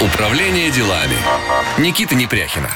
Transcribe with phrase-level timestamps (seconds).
[0.00, 1.16] Управление делами.
[1.78, 2.68] Никита Непряхина.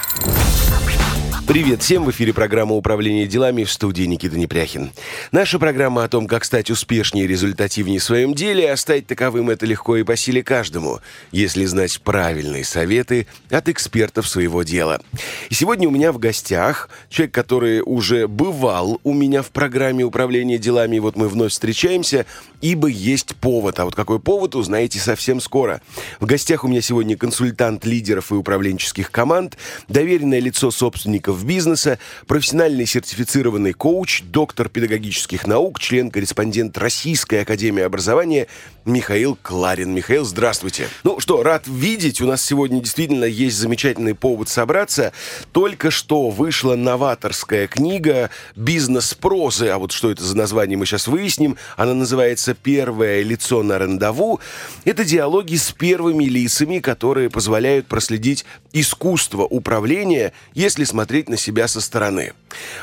[1.50, 2.04] Привет всем!
[2.04, 4.92] В эфире программа «Управление делами» в студии Никита Непряхин.
[5.32, 9.50] Наша программа о том, как стать успешнее и результативнее в своем деле, а стать таковым
[9.50, 11.00] это легко и по силе каждому,
[11.32, 15.02] если знать правильные советы от экспертов своего дела.
[15.48, 20.58] И сегодня у меня в гостях человек, который уже бывал у меня в программе «Управление
[20.58, 22.26] делами», и вот мы вновь встречаемся,
[22.60, 23.80] ибо есть повод.
[23.80, 25.82] А вот какой повод, узнаете совсем скоро.
[26.20, 32.86] В гостях у меня сегодня консультант лидеров и управленческих команд, доверенное лицо собственников бизнеса, профессиональный
[32.86, 38.46] сертифицированный коуч, доктор педагогических наук, член-корреспондент Российской Академии Образования
[38.84, 39.94] Михаил Кларин.
[39.94, 40.88] Михаил, здравствуйте.
[41.04, 42.20] Ну что, рад видеть.
[42.20, 45.12] У нас сегодня действительно есть замечательный повод собраться.
[45.52, 49.68] Только что вышла новаторская книга «Бизнес-прозы».
[49.68, 51.56] А вот что это за название, мы сейчас выясним.
[51.76, 54.40] Она называется «Первое лицо на рандеву».
[54.84, 61.80] Это диалоги с первыми лицами, которые позволяют проследить искусство управления, если смотреть на себя со
[61.80, 62.32] стороны.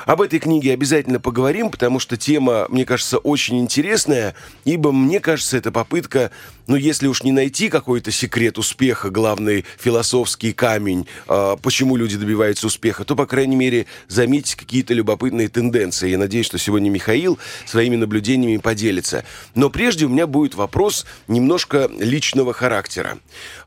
[0.06, 4.36] Об этой книге обязательно поговорим, потому что тема, мне кажется, очень интересная,
[4.66, 6.32] ибо, мне кажется, это попытка,
[6.68, 12.68] ну, если уж не найти какой-то секрет успеха, главный философский камень, э, почему люди добиваются
[12.68, 16.10] успеха, то, по крайней мере, заметить какие-то любопытные тенденции.
[16.10, 19.24] Я надеюсь, что сегодня Михаил своими наблюдениями поделится.
[19.56, 23.18] Но прежде у меня будет вопрос немножко личного характера.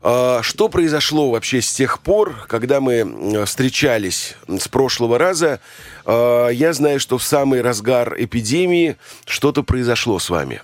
[0.03, 5.59] Э, что произошло вообще с тех пор, когда мы встречались с прошлого раза?
[6.05, 10.61] Э, я знаю, что в самый разгар эпидемии что-то произошло с вами.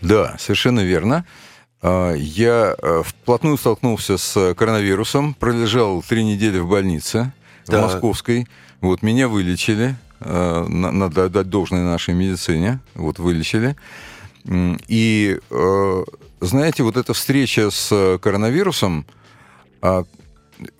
[0.00, 1.24] Да, совершенно верно.
[1.80, 7.32] А, я э, вплотную столкнулся с коронавирусом, пролежал три недели в больнице
[7.66, 7.78] да.
[7.78, 8.46] в Московской.
[8.80, 13.76] Вот меня вылечили, э, надо отдать должное нашей медицине, вот вылечили.
[14.46, 16.04] И э,
[16.40, 19.04] знаете, вот эта встреча с коронавирусом,
[19.82, 20.04] а,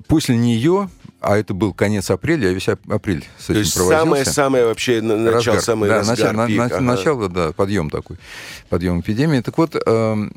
[0.06, 0.88] после нее
[1.20, 5.34] а это был конец апреля, я весь апрель с этим То есть самое-самое вообще начало,
[5.34, 5.60] разгар.
[5.60, 6.81] самый да, разгар, начало, пик, на, ага.
[6.81, 8.19] начало, да, подъем такой,
[8.69, 9.41] подъем эпидемии.
[9.41, 10.28] Так вот, э,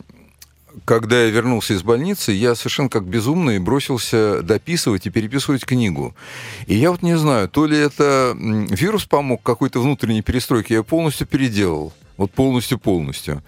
[0.86, 6.16] когда я вернулся из больницы, я совершенно как безумный бросился дописывать и переписывать книгу.
[6.68, 11.28] И я вот не знаю, то ли это вирус помог какой-то внутренней перестройке, я полностью
[11.28, 11.94] переделал.
[12.18, 13.42] Вот полностью-полностью.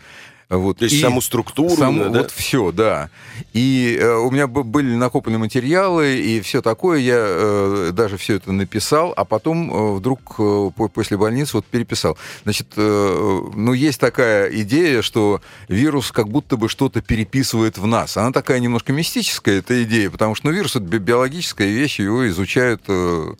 [0.57, 0.77] Вот.
[0.77, 2.19] То есть и саму структуру, саму, да?
[2.21, 3.09] Вот все, да.
[3.53, 6.99] И э, у меня были накоплены материалы и все такое.
[6.99, 12.17] Я э, даже все это написал, а потом э, вдруг э, после больницы вот переписал.
[12.43, 18.17] Значит, э, ну есть такая идея, что вирус как будто бы что-то переписывает в нас.
[18.17, 22.83] Она такая немножко мистическая, эта идея, потому что ну, вирус это биологическая вещь, его изучают
[22.87, 23.33] э,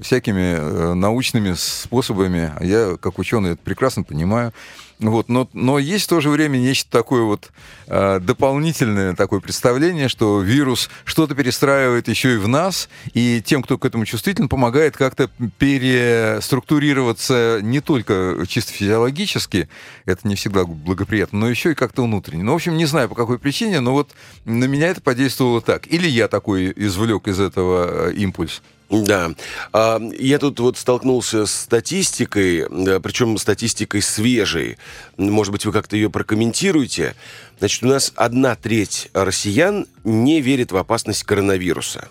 [0.00, 2.52] всякими э, научными способами.
[2.60, 4.52] Я как ученый это прекрасно понимаю.
[5.00, 7.50] Вот, но, но есть в то же время нечто такое вот
[7.86, 13.78] э, дополнительное такое представление, что вирус что-то перестраивает еще и в нас, и тем, кто
[13.78, 19.70] к этому чувствителен, помогает как-то переструктурироваться не только чисто физиологически,
[20.04, 22.42] это не всегда благоприятно, но еще и как-то внутренне.
[22.42, 24.10] Ну, в общем, не знаю по какой причине, но вот
[24.44, 25.86] на меня это подействовало так.
[25.86, 28.60] Или я такой извлек из этого э, импульс.
[28.90, 29.30] Да.
[29.72, 32.66] А, я тут вот столкнулся с статистикой,
[33.00, 34.78] причем статистикой свежей.
[35.16, 37.14] Может быть, вы как-то ее прокомментируете.
[37.60, 42.08] Значит, у нас одна треть россиян не верит в опасность коронавируса.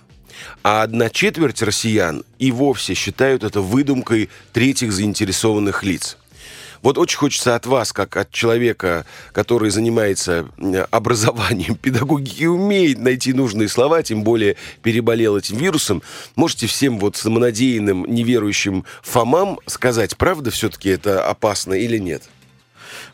[0.64, 6.18] А одна четверть россиян и вовсе считают это выдумкой третьих заинтересованных лиц.
[6.82, 10.48] Вот очень хочется от вас, как от человека, который занимается
[10.92, 16.02] образованием, педагогики, умеет найти нужные слова, тем более переболел этим вирусом,
[16.36, 22.24] можете всем вот самонадеянным, неверующим Фомам сказать, правда все-таки это опасно или нет?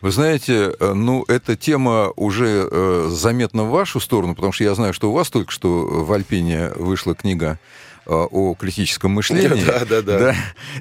[0.01, 4.75] Вы знаете, э, ну, эта тема уже э, заметна в вашу сторону, потому что я
[4.75, 7.59] знаю, что у вас только что в Альпине вышла книга
[8.05, 9.45] о критическом мышлении.
[9.66, 10.35] Да, да, да, да.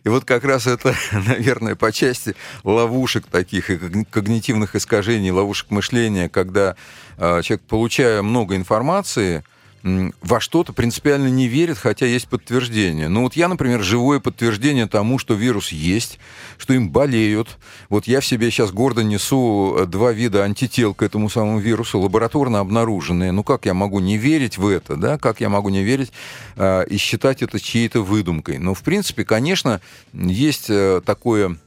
[0.04, 6.28] И вот как раз это, наверное, по части ловушек таких и когнитивных искажений, ловушек мышления,
[6.28, 6.76] когда
[7.16, 9.42] э, человек, получая много информации,
[9.84, 13.08] во что-то принципиально не верит, хотя есть подтверждение.
[13.08, 16.18] Ну вот я, например, живое подтверждение тому, что вирус есть,
[16.56, 17.58] что им болеют.
[17.90, 22.00] Вот я в себе сейчас гордо несу э, два вида антител к этому самому вирусу,
[22.00, 23.30] лабораторно обнаруженные.
[23.30, 25.18] Ну как я могу не верить в это, да?
[25.18, 26.12] Как я могу не верить
[26.56, 28.56] э, и считать это чьей-то выдумкой?
[28.56, 29.82] Но, в принципе, конечно,
[30.14, 31.58] есть э, такое,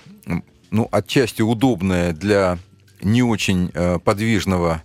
[0.72, 2.58] ну, отчасти удобное для
[3.04, 4.82] не очень э, подвижного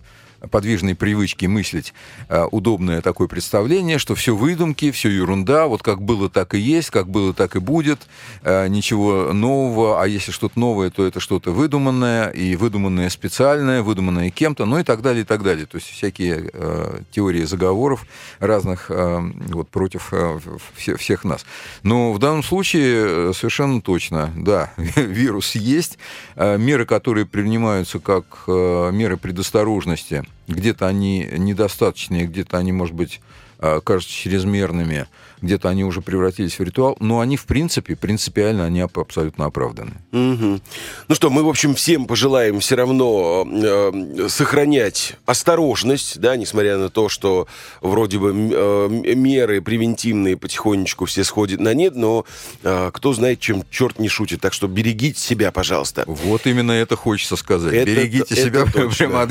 [0.49, 1.93] подвижной привычки мыслить
[2.29, 6.89] э, удобное такое представление, что все выдумки, все ерунда, вот как было, так и есть,
[6.89, 8.07] как было, так и будет,
[8.43, 14.29] э, ничего нового, а если что-то новое, то это что-то выдуманное, и выдуманное специальное, выдуманное
[14.29, 15.65] кем-то, ну и так далее, и так далее.
[15.65, 18.05] То есть всякие э, теории заговоров
[18.39, 19.19] разных э,
[19.49, 20.39] вот, против э,
[20.75, 21.45] все, всех нас.
[21.83, 25.97] Но в данном случае э, совершенно точно, да, вирус есть,
[26.35, 33.21] меры, которые принимаются как меры предосторожности, где-то они недостаточные, где-то они, может быть,
[33.59, 35.07] э, кажутся чрезмерными,
[35.43, 39.91] где-то они уже превратились в ритуал, но они, в принципе, принципиально, они абсолютно оправданы.
[40.11, 40.61] Угу.
[41.09, 46.89] Ну что, мы, в общем, всем пожелаем все равно э, сохранять осторожность, да, несмотря на
[46.89, 47.47] то, что
[47.81, 52.25] вроде бы э, меры превентивные потихонечку все сходят на нет, но
[52.63, 54.39] э, кто знает, чем черт не шутит.
[54.39, 56.05] Так что берегите себя, пожалуйста.
[56.07, 57.73] Вот именно это хочется сказать.
[57.73, 58.65] Это, Берегите это себя
[58.97, 59.23] прямо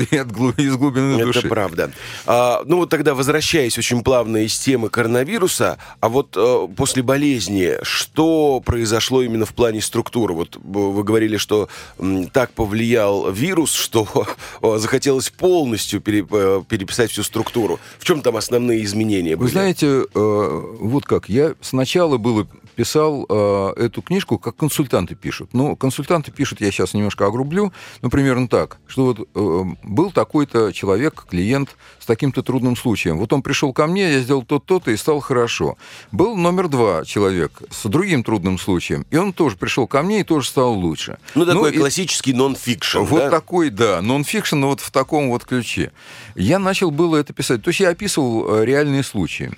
[0.57, 1.39] из глубины это души.
[1.39, 1.91] Это правда.
[2.27, 7.77] А, ну вот тогда, возвращаясь очень плавно из темы коронавируса, а вот э, после болезни,
[7.81, 10.33] что произошло именно в плане структуры?
[10.33, 14.05] Вот вы говорили, что м, так повлиял вирус, что
[14.61, 17.79] захотелось полностью пере, э, переписать всю структуру.
[17.99, 19.47] В чем там основные изменения были?
[19.47, 25.49] Вы знаете, э, вот как, я сначала было писал э, эту книжку, как консультанты пишут.
[25.53, 27.71] Ну, консультанты пишут, я сейчас немножко огрублю,
[28.01, 33.17] ну, примерно так, что вот э, был такой-то человек, клиент с таким-то трудным случаем.
[33.17, 35.77] Вот он пришел ко мне, я сделал то-то и стал хорошо.
[36.11, 40.23] Был номер два человек с другим трудным случаем, и он тоже пришел ко мне и
[40.23, 41.17] тоже стал лучше.
[41.35, 43.29] Ну, такой ну, классический нон-фикшн, Вот да?
[43.29, 45.91] такой, да, нон-фикшн, но вот в таком вот ключе.
[46.35, 47.63] Я начал было это писать.
[47.63, 49.51] То есть я описывал э, реальные случаи.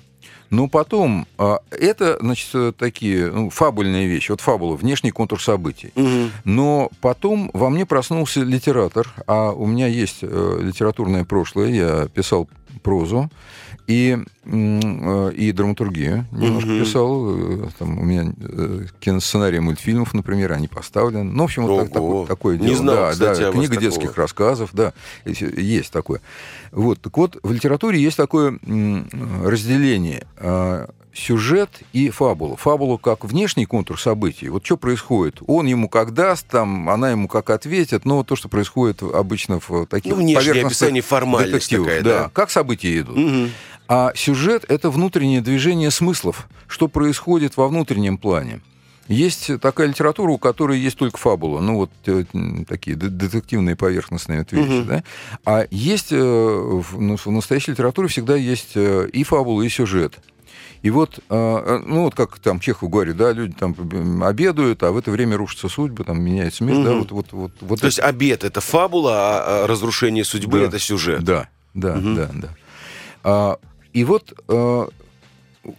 [0.50, 4.30] Но потом, а, это, значит, такие ну, фабульные вещи.
[4.30, 5.92] Вот фабула, внешний контур событий.
[5.94, 6.30] Угу.
[6.44, 12.48] Но потом во мне проснулся литератор, а у меня есть э, литературное прошлое, я писал
[12.82, 13.30] прозу
[13.86, 16.80] и, э, и драматургию немножко угу.
[16.80, 17.66] писал.
[17.66, 18.32] Э, там у меня
[19.00, 21.24] киносценарии мультфильмов, например, они поставлены.
[21.24, 22.68] Ну, в общем, вот так, такое, такое дело.
[22.68, 24.22] Не знал, да, кстати, да, книга детских такого.
[24.22, 24.92] рассказов, да,
[25.24, 26.20] есть такое.
[26.72, 28.58] Вот, так вот, в литературе есть такое
[29.44, 32.56] разделение а, сюжет и фабулу.
[32.56, 34.48] Фабулу как внешний контур событий.
[34.48, 35.40] Вот что происходит?
[35.46, 38.04] Он ему как даст, там, она ему как ответит.
[38.04, 42.22] Но то, что происходит обычно в таких ну, внешнее описание формальность такая, да.
[42.24, 42.30] да.
[42.32, 43.16] Как события идут.
[43.16, 43.48] Угу.
[43.88, 48.60] А сюжет— это внутреннее движение смыслов, что происходит во внутреннем плане.
[49.08, 52.24] Есть такая литература, у которой есть только фабула, ну вот э,
[52.68, 54.88] такие детективные поверхностные вот вещи, угу.
[54.88, 55.04] да.
[55.44, 60.18] А есть э, ну, в настоящей литературе всегда есть э, и фабула, и сюжет.
[60.82, 65.10] И вот, ну вот как там Чехов говорит, да, люди там обедают, а в это
[65.10, 66.84] время рушатся судьбы, там меняется мир, угу.
[66.84, 67.68] да, вот, вот, вот, вот.
[67.68, 67.86] То это.
[67.86, 70.66] есть обед это фабула, а, а разрушение судьбы да.
[70.66, 71.24] это сюжет.
[71.24, 72.14] Да, да, угу.
[72.14, 72.48] да, да.
[73.24, 73.58] А,
[73.96, 74.34] и вот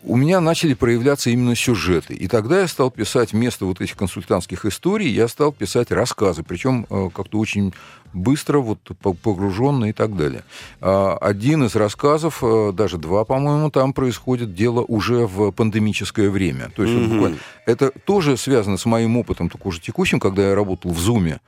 [0.04, 2.14] у меня начали проявляться именно сюжеты.
[2.14, 6.86] И тогда я стал писать вместо вот этих консультантских историй, я стал писать рассказы, причем
[6.90, 7.74] э, как-то очень
[8.14, 10.44] быстро, вот погруженно и так далее.
[10.82, 16.70] А, один из рассказов, э, даже два, по-моему, там происходит дело уже в пандемическое время.
[16.76, 17.38] То есть mm-hmm.
[17.66, 21.40] это тоже связано с моим опытом, только уже текущим, когда я работал в Зуме.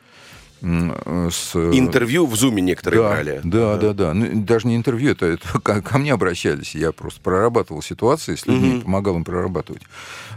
[0.62, 1.56] Э, с...
[1.56, 3.42] Интервью в Зуме некоторые да, брали.
[3.44, 3.94] Да, да, да.
[3.94, 4.14] да.
[4.14, 6.76] Ну, даже не интервью, это, это ко, ко мне обращались.
[6.76, 8.82] Я просто прорабатывал ситуации с людьми, угу.
[8.82, 9.84] помогал им прорабатывать.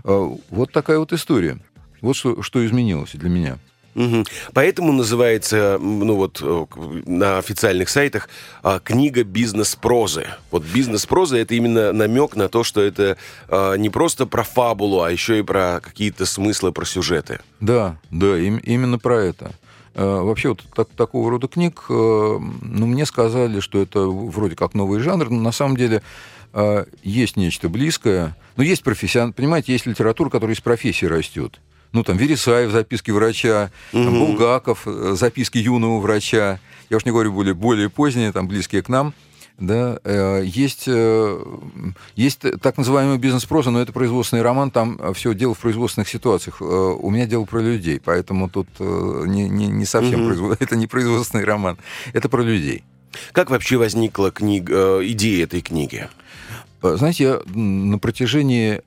[0.04, 1.58] Э, вот такая вот история.
[2.00, 3.58] Вот что, что изменилось для меня.
[3.94, 4.24] Угу.
[4.54, 6.66] Поэтому называется, ну вот э,
[7.04, 8.28] на официальных сайтах
[8.84, 10.28] книга бизнес-прозы.
[10.50, 13.18] Вот бизнес-проза это именно намек на то, что это
[13.50, 17.40] не просто про фабулу, а еще и про какие-то смыслы, про сюжеты.
[17.60, 19.52] Да, да, им, именно про это.
[19.94, 24.74] Э, вообще вот так, такого рода книг, э, ну, мне сказали, что это вроде как
[24.74, 26.02] новый жанр, но на самом деле
[26.52, 28.36] э, есть нечто близкое.
[28.56, 29.32] Ну, есть профессион...
[29.32, 31.60] Понимаете, есть литература, которая из профессии растет.
[31.92, 34.04] Ну, там, Вересаев, записки врача, угу.
[34.04, 36.58] там, Булгаков, записки юного врача.
[36.88, 39.12] Я уж не говорю более, более поздние, там, близкие к нам–
[39.62, 41.44] да, э, есть, э,
[42.16, 46.56] есть так называемый бизнес-проза, но это производственный роман, там все дело в производственных ситуациях.
[46.60, 50.26] Э, у меня дело про людей, поэтому тут не, не, не совсем угу.
[50.26, 50.56] производ...
[50.60, 51.78] это не производственный роман,
[52.12, 52.82] это про людей.
[53.30, 56.08] Как вообще возникла книга, идея этой книги?
[56.82, 58.82] Знаете, я на протяжении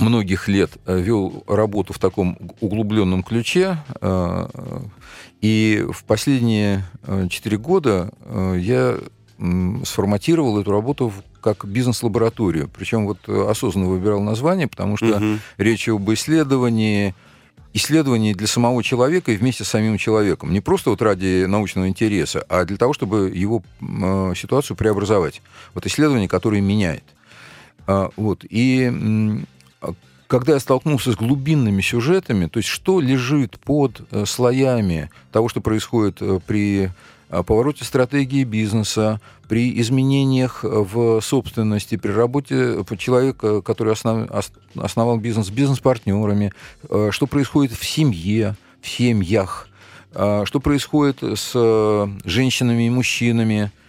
[0.00, 3.78] многих лет вел работу в таком углубленном ключе.
[5.40, 8.98] И в последние э, четыре года э, я
[9.84, 12.70] сформатировал эту работу как бизнес-лабораторию.
[12.74, 15.38] Причем вот э, осознанно выбирал название, потому что угу.
[15.58, 17.14] речь об исследовании
[17.74, 20.52] исследование для самого человека и вместе с самим человеком.
[20.52, 25.42] Не просто вот ради научного интереса, а для того, чтобы его э, ситуацию преобразовать.
[25.74, 27.04] Вот исследование, которое меняет.
[27.86, 28.44] А, вот.
[28.48, 28.90] И
[30.26, 35.60] когда я столкнулся с глубинными сюжетами, то есть что лежит под э, слоями того, что
[35.60, 36.90] происходит э, при
[37.28, 44.28] э, повороте стратегии бизнеса, при изменениях в собственности, при работе человека, который основ,
[44.74, 46.52] основал бизнес с бизнес-партнерами,
[47.10, 49.68] что происходит в семье, в семьях,
[50.12, 51.52] что происходит с
[52.24, 53.83] женщинами и мужчинами, а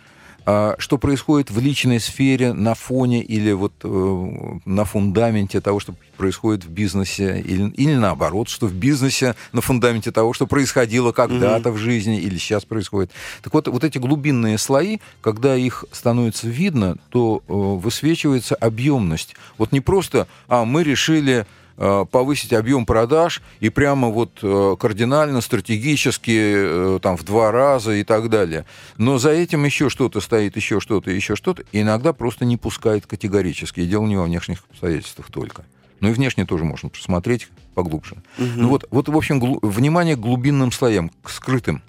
[0.45, 6.65] что происходит в личной сфере на фоне или вот э, на фундаменте того, что происходит
[6.65, 11.73] в бизнесе, или, или наоборот, что в бизнесе на фундаменте того, что происходило когда-то mm-hmm.
[11.73, 13.11] в жизни или сейчас происходит.
[13.41, 19.35] Так вот, вот эти глубинные слои, когда их становится видно, то э, высвечивается объемность.
[19.57, 26.53] Вот не просто, а мы решили повысить объем продаж и прямо вот э, кардинально, стратегически,
[26.95, 28.65] э, там, в два раза и так далее.
[28.97, 33.81] Но за этим еще что-то стоит, еще что-то, еще что-то, иногда просто не пускает категорически.
[33.81, 35.65] И дело не во внешних обстоятельствах только.
[35.99, 38.15] Ну и внешне тоже можно посмотреть поглубже.
[38.37, 38.47] Угу.
[38.55, 41.81] Ну вот, вот, в общем, глу- внимание к глубинным слоям, к скрытым.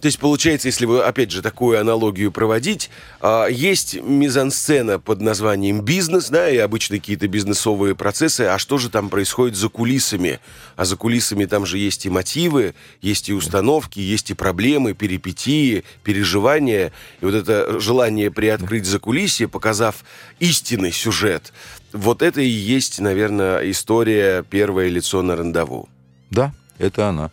[0.00, 5.80] То есть, получается, если вы, опять же, такую аналогию проводить, а, есть мизансцена под названием
[5.82, 10.40] бизнес, да, и обычно какие-то бизнесовые процессы, а что же там происходит за кулисами?
[10.76, 15.84] А за кулисами там же есть и мотивы, есть и установки, есть и проблемы, перипетии,
[16.04, 16.92] переживания.
[17.20, 20.04] И вот это желание приоткрыть за кулисье, показав
[20.38, 21.52] истинный сюжет,
[21.92, 25.88] вот это и есть, наверное, история «Первое лицо на рандеву».
[26.30, 27.30] Да, это она.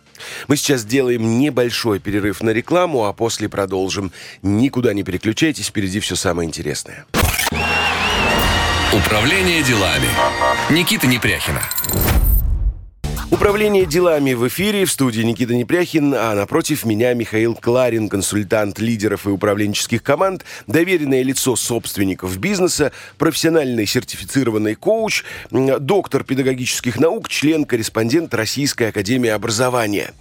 [0.47, 4.11] Мы сейчас сделаем небольшой перерыв на рекламу, а после продолжим.
[4.41, 7.05] Никуда не переключайтесь, впереди все самое интересное.
[8.93, 10.07] Управление делами.
[10.69, 11.61] Никита Непряхина.
[13.35, 19.27] Управление делами в эфире, в студии Никита Непряхин, а напротив меня Михаил Кларин, консультант лидеров
[19.27, 28.87] и управленческих команд, доверенное лицо собственников бизнеса, профессиональный сертифицированный коуч, доктор педагогических наук, член-корреспондент Российской
[28.87, 30.13] Академии Образования.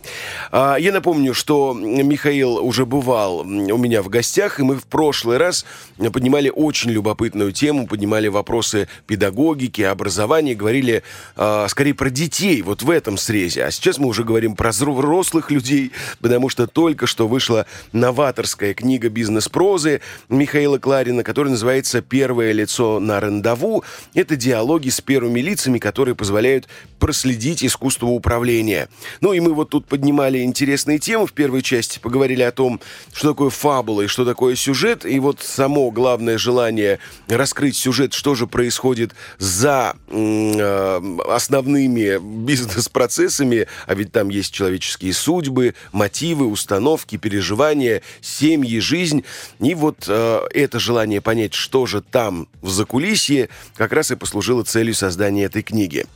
[0.51, 3.45] А, я напомню, что Михаил уже бывал у
[3.79, 5.65] меня в гостях, и мы в прошлый раз
[6.13, 11.05] поднимали очень любопытную тему, поднимали вопросы педагогики, образования, говорили
[11.37, 12.61] а, скорее про детей.
[12.63, 13.65] Вот в этом срезе.
[13.65, 19.09] А сейчас мы уже говорим про взрослых людей, потому что только что вышла новаторская книга
[19.09, 23.85] бизнес-прозы Михаила Кларина, которая называется «Первое лицо на рандову».
[24.15, 26.67] Это диалоги с первыми лицами, которые позволяют
[26.99, 28.89] проследить искусство управления.
[29.21, 32.81] Ну и мы вот тут поднимали интересные темы в первой части, поговорили о том,
[33.13, 38.35] что такое фабула и что такое сюжет, и вот само главное желание раскрыть сюжет, что
[38.35, 46.47] же происходит за э, основными бизнес с процессами, а ведь там есть человеческие судьбы, мотивы,
[46.47, 49.25] установки, переживания, семьи, жизнь.
[49.61, 54.63] И вот э, это желание понять, что же там в закулисье, как раз и послужило
[54.63, 56.07] целью создания этой книги.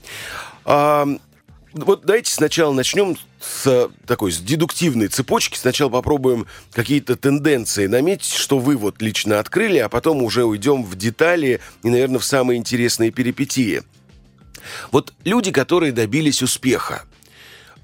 [0.64, 1.08] А,
[1.72, 5.56] вот давайте сначала начнем с такой с дедуктивной цепочки.
[5.56, 10.96] Сначала попробуем какие-то тенденции наметить, что вы вот лично открыли, а потом уже уйдем в
[10.96, 13.82] детали и, наверное, в самые интересные перипетии.
[14.90, 17.04] Вот люди, которые добились успеха,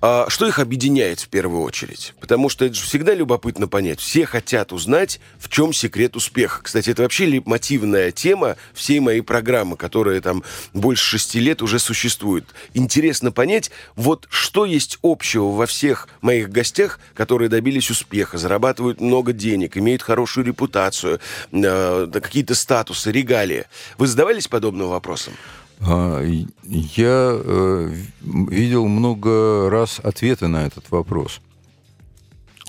[0.07, 2.13] а что их объединяет в первую очередь?
[2.21, 4.01] Потому что это же всегда любопытно понять.
[4.01, 6.63] Все хотят узнать, в чем секрет успеха.
[6.63, 12.45] Кстати, это вообще мотивная тема всей моей программы, которая там больше шести лет уже существует.
[12.75, 19.33] Интересно понять, вот что есть общего во всех моих гостях, которые добились успеха, зарабатывают много
[19.33, 21.19] денег, имеют хорошую репутацию,
[21.51, 23.65] э, какие-то статусы, регалии.
[23.97, 25.33] Вы задавались подобным вопросом?
[25.81, 26.23] А,
[26.65, 31.41] я э, видел много раз ответы на этот вопрос.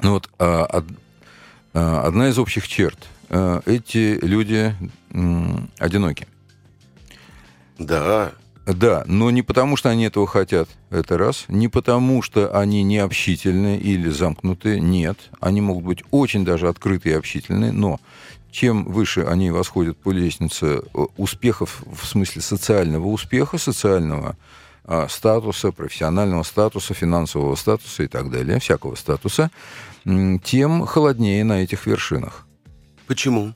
[0.01, 0.83] Ну вот а,
[1.73, 2.97] а, одна из общих черт.
[3.65, 4.75] Эти люди
[5.79, 6.27] одиноки.
[7.79, 8.33] Да.
[8.65, 11.45] Да, но не потому, что они этого хотят, это раз.
[11.47, 15.19] Не потому, что они не общительны или замкнуты, нет.
[15.39, 17.99] Они могут быть очень даже открытые и общительные, но
[18.55, 24.37] чем выше они восходят по лестнице э, успехов в смысле социального успеха, социального
[24.85, 29.51] а, статуса, профессионального статуса, финансового статуса и так далее, всякого статуса,
[30.43, 32.47] тем холоднее на этих вершинах.
[33.07, 33.53] Почему?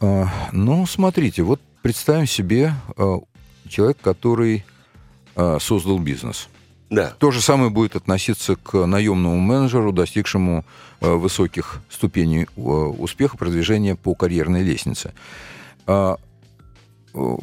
[0.00, 3.18] А, ну, смотрите, вот представим себе а,
[3.68, 4.64] человек, который
[5.60, 6.48] создал бизнес–
[6.90, 7.12] да.
[7.18, 10.64] То же самое будет относиться к наемному менеджеру, достигшему
[11.00, 15.12] э, высоких ступеней э, успеха продвижения по карьерной лестнице.
[15.86, 16.16] А,
[17.14, 17.36] э,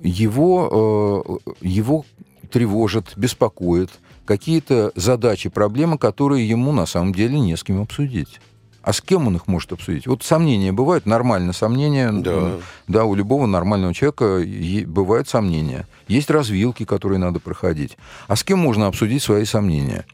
[0.00, 2.04] его, его
[2.50, 3.90] тревожат, беспокоят,
[4.24, 8.40] какие-то задачи, проблемы, которые ему на самом деле не с кем обсудить.
[8.82, 10.06] А с кем он их может обсудить?
[10.08, 12.10] Вот сомнения бывают, нормально сомнения.
[12.10, 12.58] Да.
[12.88, 14.42] да, у любого нормального человека
[14.86, 15.86] бывают сомнения.
[16.08, 17.96] Есть развилки, которые надо проходить.
[18.26, 20.04] А с кем можно обсудить свои сомнения?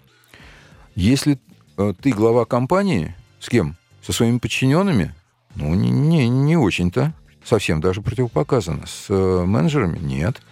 [0.95, 1.39] Если
[1.79, 3.77] э, ты глава компании, с кем?
[4.03, 5.15] Со своими подчиненными?
[5.55, 7.15] Ну, не, не, не очень-то.
[7.45, 8.87] Совсем даже противопоказано.
[8.87, 9.99] С э, менеджерами?
[9.99, 10.43] Нет.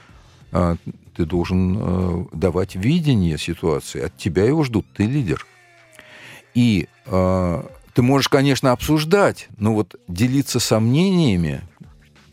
[0.53, 0.77] А,
[1.15, 4.01] ты должен э, давать видение ситуации.
[4.03, 4.87] От тебя его ждут.
[4.95, 5.45] Ты лидер.
[6.55, 11.63] И а, ты можешь, конечно, обсуждать, но вот делиться сомнениями,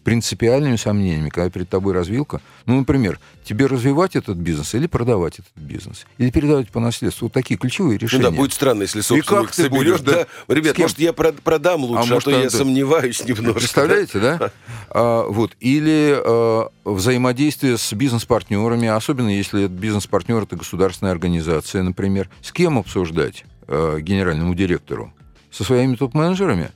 [0.03, 2.41] принципиальными сомнениями, когда перед тобой развилка.
[2.65, 6.05] Ну, например, тебе развивать этот бизнес или продавать этот бизнес?
[6.17, 7.27] Или передавать по наследству?
[7.27, 8.25] Вот такие ключевые решения.
[8.25, 10.27] Ну да, будет странно, если собственник И как соберешь, да?
[10.48, 10.53] да?
[10.53, 13.60] Ребят, может, я продам лучше, а, а может, то я сомневаюсь немножко.
[13.62, 14.38] Представляете, да?
[14.39, 14.51] да?
[14.89, 15.53] А, вот.
[15.62, 22.29] Или а, взаимодействие с бизнес-партнерами, особенно если бизнес-партнер это государственная организация, например.
[22.41, 25.13] С кем обсуждать а, генеральному директору?
[25.53, 26.72] Со своими топ-менеджерами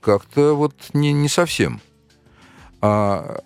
[0.00, 1.80] как-то вот не, не совсем.
[2.80, 3.40] А,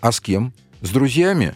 [0.00, 0.52] а с кем?
[0.82, 1.54] С друзьями?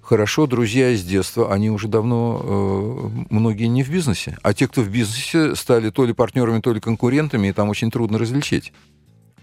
[0.00, 4.36] Хорошо, друзья из детства, они уже давно, э, многие не в бизнесе.
[4.42, 7.90] А те, кто в бизнесе, стали то ли партнерами, то ли конкурентами, и там очень
[7.90, 8.72] трудно различить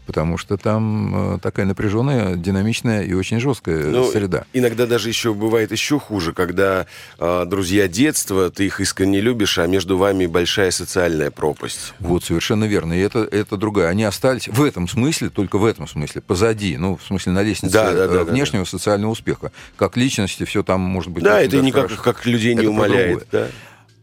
[0.05, 4.45] потому что там э, такая напряженная, динамичная и очень жесткая ну, среда.
[4.53, 6.87] Иногда даже еще бывает еще хуже, когда
[7.19, 11.93] э, друзья детства, ты их искренне любишь, а между вами большая социальная пропасть.
[11.99, 12.93] Вот, совершенно верно.
[12.93, 13.89] И это, это другая.
[13.89, 17.73] Они остались в этом смысле, только в этом смысле, позади, ну, в смысле, на лестнице
[17.73, 18.77] да, да, да, внешнего да, да.
[18.77, 19.51] социального успеха.
[19.75, 21.23] Как личности, все там может быть...
[21.23, 22.01] Да, это никак хорошо.
[22.01, 23.27] как людей не это умаляет.
[23.31, 23.47] Да.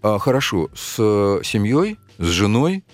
[0.03, 0.97] А, хорошо, с
[1.45, 2.85] семьей, с женой,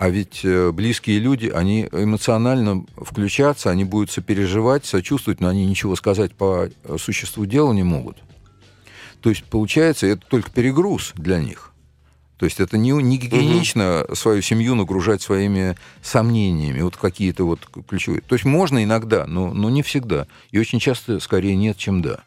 [0.00, 5.94] а ведь э, близкие люди, они эмоционально включаться, они будут сопереживать, сочувствовать, но они ничего
[5.94, 8.16] сказать по э, существу дела не могут.
[9.20, 11.74] То есть, получается, это только перегруз для них.
[12.38, 14.14] То есть это не, не гигиенично угу.
[14.14, 18.22] свою семью нагружать своими сомнениями, вот какие-то вот ключевые.
[18.22, 20.26] То есть можно иногда, но, но не всегда.
[20.50, 22.20] И очень часто скорее нет, чем да.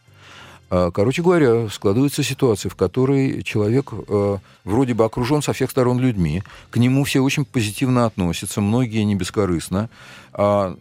[0.75, 5.99] А, короче говоря, складывается ситуация, в которой человек э, вроде бы окружен со всех сторон
[5.99, 9.87] людьми, к нему все очень позитивно относятся, многие не бескорыстно,
[10.33, 10.75] а,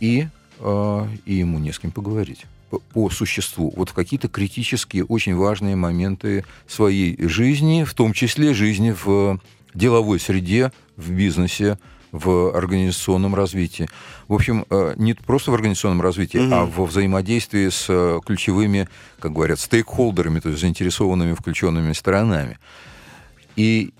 [0.00, 0.28] и,
[0.60, 5.36] а, и ему не с кем поговорить по, по существу, вот в какие-то критические, очень
[5.36, 9.38] важные моменты своей жизни, в том числе жизни в
[9.74, 11.78] деловой среде, в бизнесе,
[12.10, 13.88] в организационном развитии.
[14.28, 16.54] В общем, э, не просто в организационном развитии, mm-hmm.
[16.54, 18.88] а во взаимодействии с э, ключевыми,
[19.20, 22.58] как говорят, стейкхолдерами, то есть заинтересованными, включенными сторонами.
[23.54, 23.92] И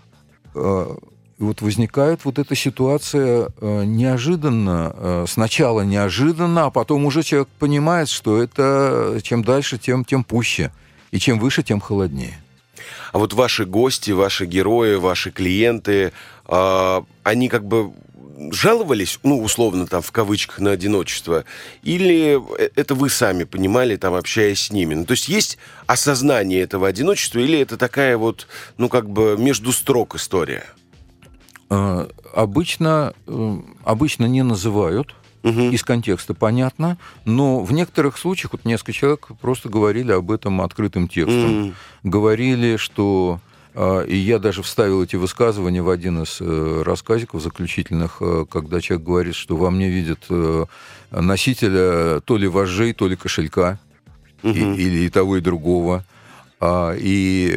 [0.55, 0.97] э,
[1.39, 9.21] вот возникает вот эта ситуация неожиданно, сначала неожиданно, а потом уже человек понимает, что это
[9.23, 10.73] чем дальше, тем, тем пуще,
[11.11, 12.39] и чем выше, тем холоднее.
[13.13, 16.13] А вот ваши гости, ваши герои, ваши клиенты,
[16.47, 17.93] они как бы
[18.53, 21.45] жаловались, ну, условно, там, в кавычках, на одиночество,
[21.83, 22.41] или
[22.75, 24.95] это вы сами понимали, там, общаясь с ними?
[24.95, 28.47] Ну, то есть есть осознание этого одиночества, или это такая вот,
[28.79, 30.65] ну, как бы между строк история?
[31.69, 35.71] А, обычно, э, обычно не называют, угу.
[35.71, 41.09] из контекста понятно, но в некоторых случаях, вот несколько человек просто говорили об этом открытым
[41.09, 41.69] текстом.
[41.69, 41.75] Угу.
[42.05, 43.41] Говорили, что
[44.07, 49.07] и я даже вставил эти высказывания в один из э, рассказиков заключительных, э, когда человек
[49.07, 50.65] говорит, что во мне видят э,
[51.11, 53.79] носителя то ли вожжей, то ли кошелька,
[54.43, 54.53] угу.
[54.53, 56.05] и, или и того, и другого.
[56.59, 57.55] А, и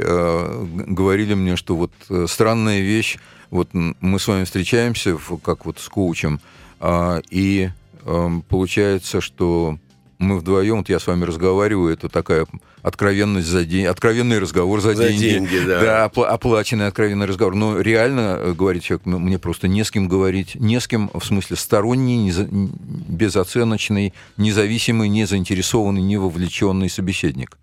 [0.87, 1.91] говорили мне, что вот
[2.29, 3.17] странная вещь,
[3.49, 6.41] вот мы с вами встречаемся, как вот с коучем,
[6.81, 7.69] а, и
[8.05, 9.77] эм, получается, что
[10.19, 12.45] мы вдвоем, вот я с вами разговариваю, это такая
[12.81, 15.29] откровенность за день, откровенный разговор за, за деньги.
[15.29, 15.79] деньги да.
[15.79, 17.55] да, оплаченный откровенный разговор.
[17.55, 21.23] Но реально, э, говорит человек, мне просто не с кем говорить, не с кем, в
[21.23, 27.57] смысле сторонний, неза, безоценочный, независимый, не заинтересованный, не вовлеченный собеседник,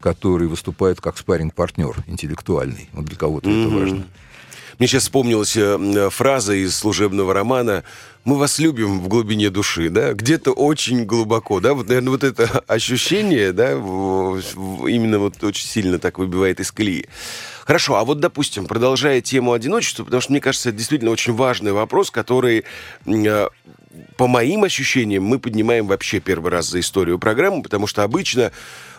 [0.00, 2.88] который выступает как спаринг партнер интеллектуальный.
[2.92, 3.66] Вот для кого-то mm-hmm.
[3.66, 4.04] это важно.
[4.80, 7.84] Мне сейчас вспомнилась э, фраза из служебного романа
[8.24, 12.46] «Мы вас любим в глубине души», да, где-то очень глубоко, да, вот, наверное, вот это
[12.66, 17.06] ощущение, да, именно вот очень сильно так выбивает из колеи.
[17.64, 21.72] Хорошо, а вот, допустим, продолжая тему одиночества, потому что, мне кажется, это действительно очень важный
[21.72, 22.64] вопрос, который
[23.06, 23.48] э,
[24.16, 28.52] по моим ощущениям, мы поднимаем вообще первый раз за историю программы, потому что обычно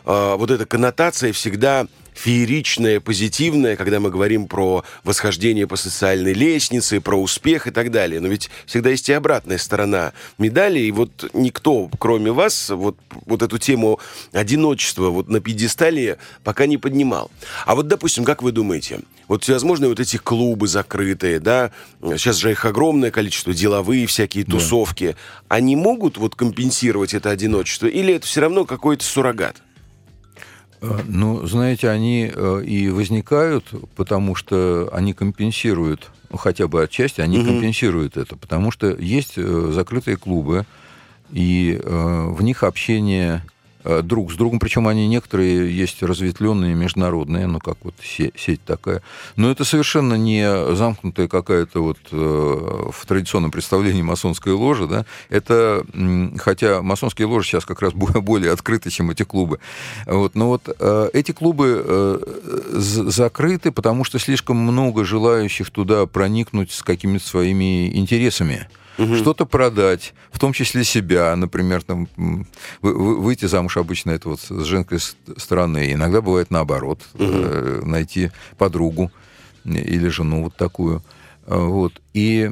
[0.05, 7.01] э, вот эта коннотация всегда фееричное, позитивное, когда мы говорим про восхождение по социальной лестнице,
[7.01, 8.19] про успех и так далее.
[8.19, 13.41] Но ведь всегда есть и обратная сторона медали, и вот никто, кроме вас, вот, вот
[13.41, 13.99] эту тему
[14.31, 17.31] одиночества вот на пьедестале пока не поднимал.
[17.65, 21.71] А вот, допустим, как вы думаете, вот всевозможные вот эти клубы закрытые, да,
[22.01, 25.15] сейчас же их огромное количество, деловые всякие тусовки, да.
[25.55, 29.55] они могут вот компенсировать это одиночество, или это все равно какой-то суррогат?
[30.81, 33.65] Э, ну, знаете, они э, и возникают,
[33.95, 37.47] потому что они компенсируют, ну, хотя бы отчасти, они угу.
[37.47, 40.65] компенсируют это, потому что есть э, закрытые клубы,
[41.31, 43.41] и в них общение
[44.03, 49.01] друг с другом, причем они некоторые есть разветвленные, международные, ну как вот сеть такая.
[49.35, 55.85] Но это совершенно не замкнутая какая-то вот э, в традиционном представлении масонская ложа, да, это,
[56.37, 59.59] хотя масонские ложи сейчас как раз более открыты, чем эти клубы.
[60.05, 62.21] Вот, но вот э, эти клубы
[62.71, 69.15] закрыты, потому что слишком много желающих туда проникнуть с какими-то своими интересами угу.
[69.15, 72.07] что-то продать, в том числе себя, например, там,
[72.81, 74.99] выйти замуж обычно это вот с женской
[75.37, 75.93] стороны.
[75.93, 77.85] Иногда бывает наоборот, угу.
[77.85, 79.11] найти подругу
[79.65, 81.03] или жену вот такую.
[81.47, 81.93] А, вот.
[82.13, 82.49] И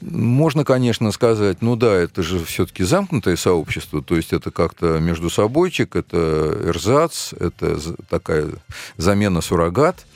[0.00, 5.30] можно, конечно, сказать, ну да, это же все-таки замкнутое сообщество, то есть это как-то между
[5.30, 8.50] собойчик, это эрзац, это такая
[8.96, 10.06] замена суррогат.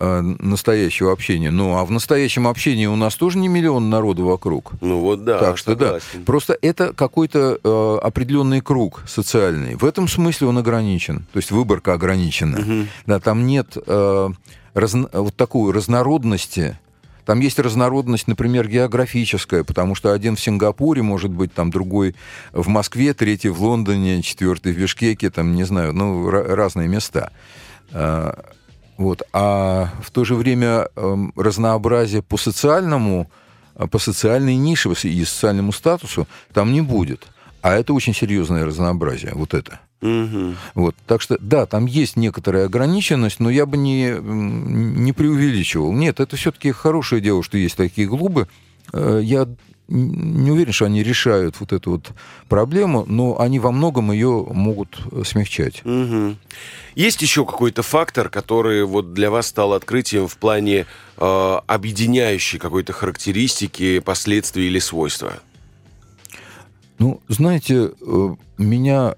[0.00, 1.50] Э, настоящего общения.
[1.50, 4.72] Ну, а в настоящем общении у нас тоже не миллион народу вокруг.
[4.80, 5.40] Ну вот да.
[5.40, 6.06] Так что согласен.
[6.14, 6.20] да.
[6.24, 9.74] Просто это какой-то э, определенный круг социальный.
[9.74, 11.26] В этом смысле он ограничен.
[11.32, 12.60] То есть выборка ограничена.
[12.60, 12.86] Угу.
[13.06, 14.28] Да, там нет э,
[14.74, 16.78] разно, вот такой разнородности.
[17.24, 22.14] Там есть разнородность, например, географическая, потому что один в Сингапуре, может быть, там другой
[22.52, 27.32] в Москве, третий в Лондоне, четвертый в Бишкеке, там, не знаю, ну, разные места.
[28.98, 29.22] Вот.
[29.32, 33.30] А в то же время эм, разнообразие по социальному,
[33.76, 37.28] э, по социальной нише и социальному статусу там не будет.
[37.62, 39.80] А это очень серьезное разнообразие, вот это.
[40.02, 40.54] Угу.
[40.74, 45.92] Вот, так что, да, там есть некоторая ограниченность, но я бы не, не преувеличивал.
[45.92, 48.48] Нет, это все-таки хорошее дело, что есть такие клубы.
[48.92, 49.48] Э, я
[49.88, 52.10] не уверен, что они решают вот эту вот
[52.48, 55.84] проблему, но они во многом ее могут смягчать.
[55.84, 56.36] Угу.
[56.94, 62.92] Есть еще какой-то фактор, который вот для вас стал открытием в плане э, объединяющей какой-то
[62.92, 65.40] характеристики, последствий или свойства?
[66.98, 69.14] Ну, знаете, э, меня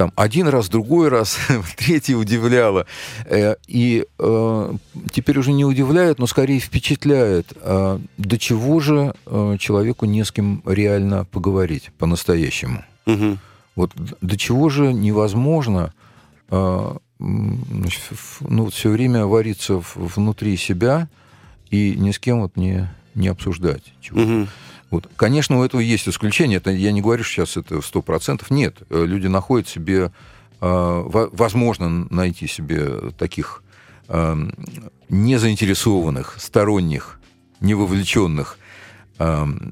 [0.00, 1.38] там один раз, другой раз,
[1.76, 2.86] третий удивляло.
[3.26, 4.72] Э, и э,
[5.12, 9.14] теперь уже не удивляет, но скорее впечатляет, э, до чего же
[9.58, 12.82] человеку не с кем реально поговорить по-настоящему.
[13.04, 13.36] Угу.
[13.76, 13.90] Вот
[14.22, 15.92] до чего же невозможно
[16.48, 18.00] значит,
[18.40, 21.10] ну, вот все время вариться внутри себя
[21.70, 24.48] и ни с кем вот не, не обсуждать чего Угу.
[24.90, 25.08] Вот.
[25.16, 26.56] Конечно, у этого есть исключения.
[26.56, 28.44] Это, я не говорю сейчас это 100%.
[28.50, 30.10] Нет, э, люди находят себе,
[30.60, 33.62] э, возможно найти себе таких
[34.08, 34.36] э,
[35.08, 37.20] незаинтересованных, сторонних,
[37.60, 38.56] невовлеченных,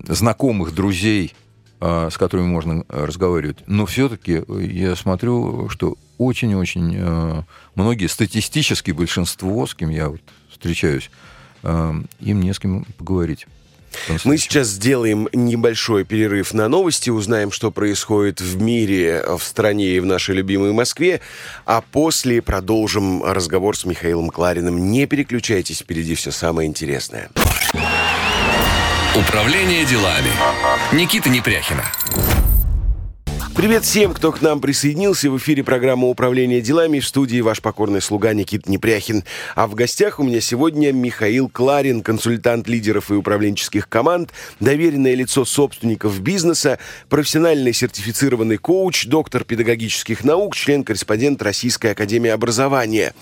[0.07, 1.35] знакомых, друзей,
[1.81, 3.61] с которыми можно разговаривать.
[3.67, 11.11] Но все-таки я смотрю, что очень-очень многие, статистически большинство, с кем я вот встречаюсь,
[11.63, 13.47] им не с кем поговорить.
[14.25, 20.01] Мы сейчас сделаем небольшой перерыв на новости, узнаем, что происходит в мире, в стране и
[20.01, 21.21] в нашей любимой Москве,
[21.65, 24.91] а после продолжим разговор с Михаилом Клариным.
[24.91, 27.31] Не переключайтесь, впереди все самое интересное.
[29.15, 30.31] Управление делами.
[30.93, 31.85] Никита Непряхина.
[33.59, 35.29] Привет всем, кто к нам присоединился.
[35.29, 39.25] В эфире программа «Управление делами» в студии ваш покорный слуга Никит Непряхин.
[39.57, 45.45] А в гостях у меня сегодня Михаил Кларин, консультант лидеров и управленческих команд, доверенное лицо
[45.45, 53.13] собственников бизнеса, профессиональный сертифицированный коуч, доктор педагогических наук, член-корреспондент Российской Академии Образования.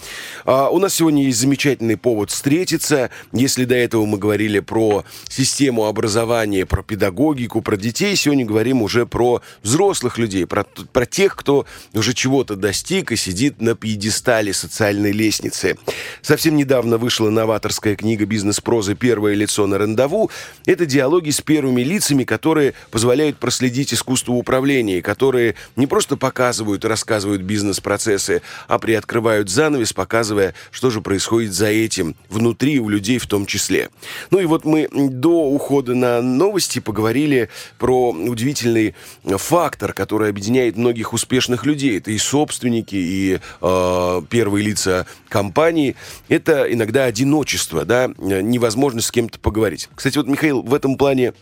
[0.45, 3.09] А у нас сегодня есть замечательный повод встретиться.
[3.33, 9.07] Если до этого мы говорили про систему образования, про педагогику, про детей, сегодня говорим уже
[9.07, 14.53] про взрослых людей, людей, про, про тех, кто уже чего-то достиг и сидит на пьедестале
[14.53, 15.79] социальной лестницы.
[16.21, 18.95] Совсем недавно вышла новаторская книга «Бизнес-прозы.
[18.97, 20.31] Первое лицо на рандову».
[20.67, 26.89] Это диалоги с первыми лицами, которые позволяют проследить искусство управления, которые не просто показывают и
[26.89, 33.27] рассказывают бизнес-процессы, а приоткрывают занавес, показывая, что же происходит за этим, внутри у людей в
[33.27, 33.91] том числе.
[34.31, 40.77] Ну и вот мы до ухода на новости поговорили про удивительный фактор, который которое объединяет
[40.77, 41.99] многих успешных людей.
[41.99, 45.97] Это и собственники, и э, первые лица компании.
[46.29, 49.89] Это иногда одиночество, да, невозможность с кем-то поговорить.
[49.97, 51.33] Кстати, вот, Михаил, в этом плане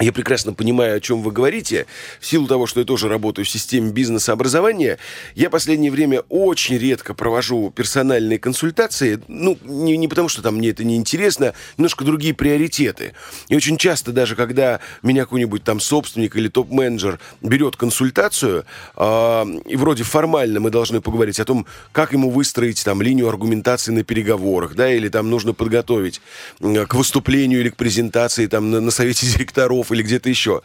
[0.00, 1.86] я прекрасно понимаю, о чем вы говорите.
[2.20, 4.98] В силу того, что я тоже работаю в системе бизнеса образования,
[5.36, 9.22] я последнее время очень редко провожу персональные консультации.
[9.28, 13.12] Ну, не, не потому, что там мне это не интересно, немножко другие приоритеты.
[13.48, 18.64] И очень часто даже, когда меня какой-нибудь там собственник или топ-менеджер берет консультацию,
[18.96, 23.92] э, и вроде формально мы должны поговорить о том, как ему выстроить там линию аргументации
[23.92, 26.20] на переговорах, да, или там нужно подготовить
[26.58, 30.62] к выступлению или к презентации там на, на совете директоров, или где-то еще.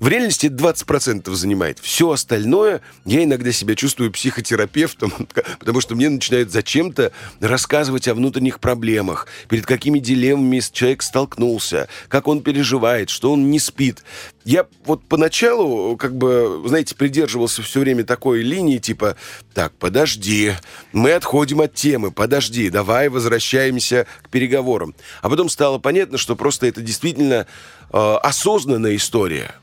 [0.00, 1.78] В реальности это 20% занимает.
[1.78, 5.12] Все остальное я иногда себя чувствую психотерапевтом,
[5.58, 12.28] потому что мне начинают зачем-то рассказывать о внутренних проблемах, перед какими дилеммами человек столкнулся, как
[12.28, 14.02] он переживает, что он не спит.
[14.44, 19.16] Я вот поначалу, как бы, знаете, придерживался все время такой линии, типа,
[19.54, 20.52] так, подожди,
[20.92, 24.94] мы отходим от темы, подожди, давай возвращаемся к переговорам.
[25.22, 27.46] А потом стало понятно, что просто это действительно
[27.92, 29.54] э, осознанная история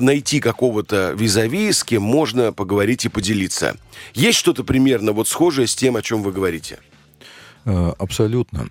[0.00, 3.76] найти какого-то визави, с кем можно поговорить и поделиться.
[4.14, 6.78] Есть что-то примерно вот схожее с тем, о чем вы говорите?
[7.64, 8.70] Э, абсолютно.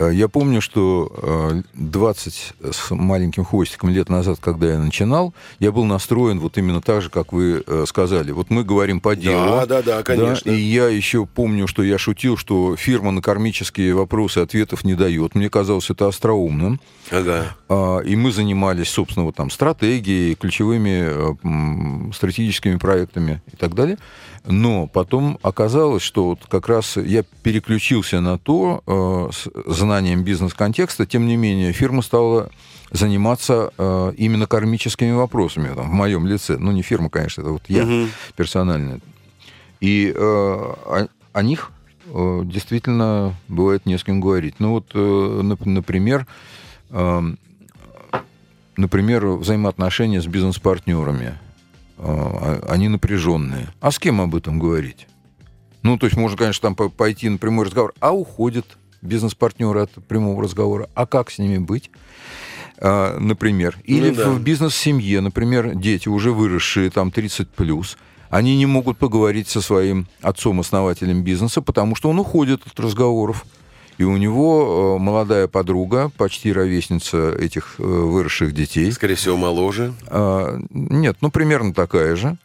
[0.00, 5.72] Э, я помню, что 20 э, с маленьким хвостиком лет назад, когда я начинал, я
[5.72, 8.32] был настроен вот именно так же, как вы э, сказали.
[8.32, 9.44] Вот мы говорим по делу.
[9.44, 10.50] Да, да, да, конечно.
[10.50, 14.94] Да, и я еще помню, что я шутил, что фирма на кармические вопросы ответов не
[14.94, 15.34] дает.
[15.34, 16.80] Мне казалось это остроумным.
[17.10, 17.56] Ага.
[17.68, 23.98] А, и мы занимались, собственно, вот там стратегией, ключевыми стратегическими проектами и так далее.
[24.44, 31.06] Но потом оказалось, что вот как раз я переключился на то, э, с знанием бизнес-контекста,
[31.06, 32.50] тем не менее, фирма стала
[32.90, 36.56] заниматься э, именно кармическими вопросами там, в моем лице.
[36.58, 38.08] Ну, не фирма, конечно, это вот я угу.
[38.34, 39.00] персонально.
[39.80, 41.70] И э, о, о них
[42.06, 44.54] э, действительно бывает не с кем говорить.
[44.58, 46.26] Ну, вот, э, например,
[46.90, 47.22] э,
[48.76, 51.38] например, взаимоотношения с бизнес-партнерами–
[52.68, 53.68] они напряженные.
[53.80, 55.06] А с кем об этом говорить?
[55.82, 58.66] Ну, то есть можно, конечно, там пойти на прямой разговор, а уходят
[59.02, 60.88] бизнес-партнеры от прямого разговора.
[60.94, 61.90] А как с ними быть?
[62.78, 63.78] А, например.
[63.84, 64.30] Или ну, да.
[64.30, 67.96] в бизнес-семье, например, дети, уже выросшие, там, 30 плюс,
[68.28, 73.44] они не могут поговорить со своим отцом-основателем бизнеса, потому что он уходит от разговоров.
[74.00, 78.90] И у него э, молодая подруга, почти ровесница этих э, выросших детей.
[78.92, 79.92] Скорее всего, моложе.
[80.06, 82.38] А, нет, ну, примерно такая же.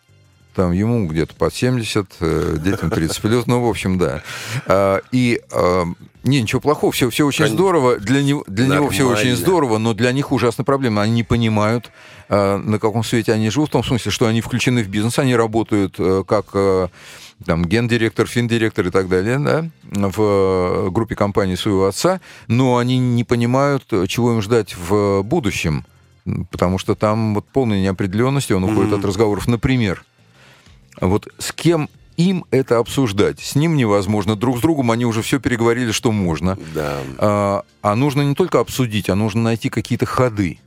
[0.54, 4.22] Там ему где-то под 70, э, детям 30 плюс, ну, в общем, да.
[4.68, 5.86] А, и а,
[6.26, 7.58] не, ничего плохого, все, все очень Конечно.
[7.58, 8.00] здорово.
[8.00, 11.04] Для, него, для него все очень здорово, но для них ужасная проблема.
[11.04, 11.90] Они не понимают,
[12.30, 15.98] на каком свете они живут, в том смысле, что они включены в бизнес, они работают
[16.28, 16.46] как
[17.46, 23.24] там, гендиректор, финдиректор и так далее, да, в группе компании своего отца, но они не
[23.24, 25.86] понимают, чего им ждать в будущем,
[26.50, 29.00] потому что там вот полная неопределенность, он уходит mm-hmm.
[29.00, 29.48] от разговоров.
[29.48, 30.04] Например,
[31.00, 33.42] вот с кем им это обсуждать.
[33.42, 34.38] С ним невозможно.
[34.38, 36.58] Друг с другом они уже все переговорили, что можно.
[36.74, 37.00] Да.
[37.18, 40.60] А, а нужно не только обсудить, а нужно найти какие-то ходы.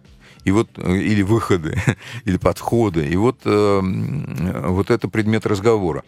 [0.45, 1.81] И вот, э, или выходы,
[2.25, 3.07] или подходы.
[3.07, 3.81] И вот, э,
[4.67, 6.05] вот это предмет разговора.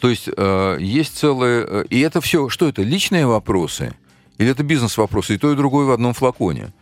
[0.00, 1.84] То есть э, есть целые...
[1.90, 3.94] И это все, что это, личные вопросы?
[4.38, 5.34] Или это бизнес-вопросы?
[5.34, 6.72] И то, и другое в одном флаконе.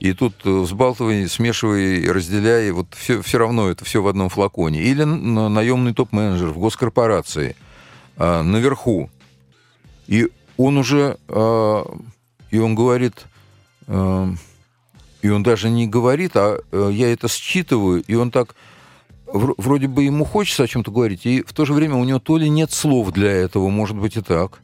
[0.00, 4.82] И тут взбалтывай, смешивай, разделяй, вот все, все равно это все в одном флаконе.
[4.82, 7.56] Или наемный топ-менеджер в госкорпорации
[8.16, 9.10] наверху.
[10.06, 11.16] И он уже...
[12.50, 13.24] И он говорит...
[15.22, 18.54] Э, и он даже не говорит, а э, я это считываю, и он так
[19.30, 22.38] вроде бы ему хочется о чем-то говорить, и в то же время у него то
[22.38, 24.60] ли нет слов для этого, может быть и так,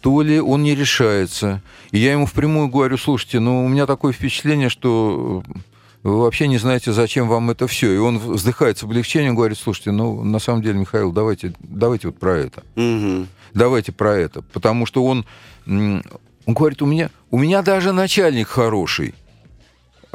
[0.00, 1.62] то ли он не решается.
[1.92, 5.44] И я ему впрямую говорю, слушайте, ну у меня такое впечатление, что
[6.02, 7.94] вы вообще не знаете, зачем вам это все.
[7.94, 12.18] И он вздыхает с облегчением, говорит, слушайте, ну на самом деле, Михаил, давайте, давайте вот
[12.18, 12.62] про это.
[12.76, 13.26] Угу.
[13.54, 14.42] Давайте про это.
[14.42, 15.24] Потому что он,
[15.66, 16.02] он
[16.46, 19.14] говорит, у меня, у меня даже начальник хороший.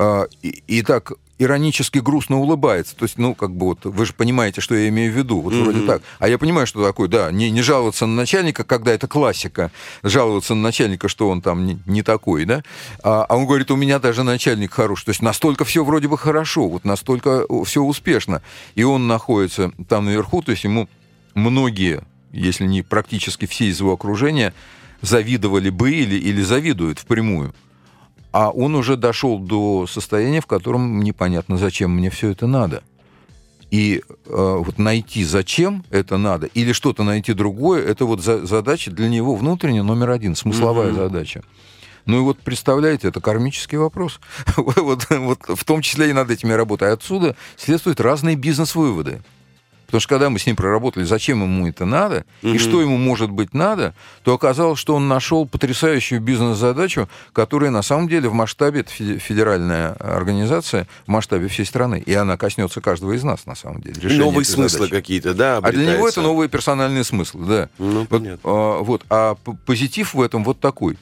[0.02, 2.96] А, и, и так иронически грустно улыбается.
[2.96, 5.42] То есть, ну, как бы вот, вы же понимаете, что я имею в виду.
[5.42, 5.64] Вот mm-hmm.
[5.64, 6.02] вроде так.
[6.20, 9.72] А я понимаю, что такое, да, не, не жаловаться на начальника, когда это классика.
[10.02, 12.64] Жаловаться на начальника, что он там не, не такой, да.
[13.04, 15.06] А, а он говорит, у меня даже начальник хороший.
[15.06, 18.42] То есть настолько все вроде бы хорошо, вот настолько все успешно.
[18.76, 20.88] И он находится там наверху, то есть ему
[21.36, 24.54] многие, если не практически все из его окружения,
[25.02, 27.54] завидовали бы или, или завидуют впрямую
[28.32, 32.84] а он уже дошел до состояния, в котором непонятно, зачем мне все это надо.
[33.72, 38.90] И э, вот найти, зачем это надо, или что-то найти другое, это вот за, задача
[38.92, 40.96] для него внутренняя номер один, смысловая mm-hmm.
[40.96, 41.44] задача.
[42.06, 44.20] Ну и вот представляете, это кармический вопрос.
[44.58, 46.92] вот, вот в том числе и над этими работой.
[46.92, 49.22] Отсюда следуют разные бизнес-выводы.
[49.90, 52.54] Потому что когда мы с ним проработали, зачем ему это надо угу.
[52.54, 57.82] и что ему может быть надо, то оказалось, что он нашел потрясающую бизнес-задачу, которая на
[57.82, 62.04] самом деле в масштабе, это федеральная организация, в масштабе всей страны.
[62.06, 64.16] И она коснется каждого из нас, на самом деле.
[64.16, 67.70] Новые смыслы какие-то, да, А для него это новые персональные смыслы, да.
[67.80, 69.06] Ну, вот, а, вот.
[69.10, 71.00] А позитив в этом вот такой.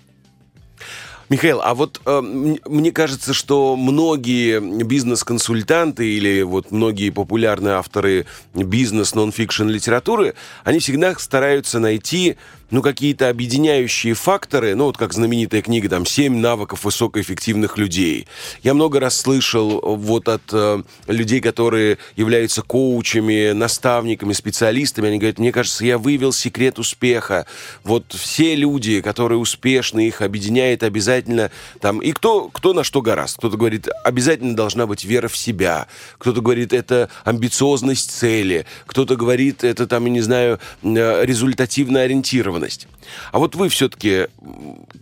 [1.30, 9.14] Михаил, а вот э, мне кажется, что многие бизнес-консультанты или вот многие популярные авторы бизнес
[9.14, 12.38] нон-фикшн литературы, они всегда стараются найти
[12.70, 18.28] ну, какие-то объединяющие факторы, ну, вот как знаменитая книга, там, «Семь навыков высокоэффективных людей».
[18.62, 25.40] Я много раз слышал вот от э, людей, которые являются коучами, наставниками, специалистами, они говорят,
[25.40, 27.46] мне кажется, я вывел секрет успеха.
[27.84, 33.38] Вот все люди, которые успешны, их объединяет обязательно там, и кто, кто на что гораст.
[33.38, 35.88] Кто-то говорит, обязательно должна быть вера в себя.
[36.18, 38.66] Кто-то говорит, это амбициозность цели.
[38.86, 42.88] Кто-то говорит, это там, я не знаю, э, результативно ориентированность заинтересованность.
[43.32, 44.28] А вот вы все-таки, я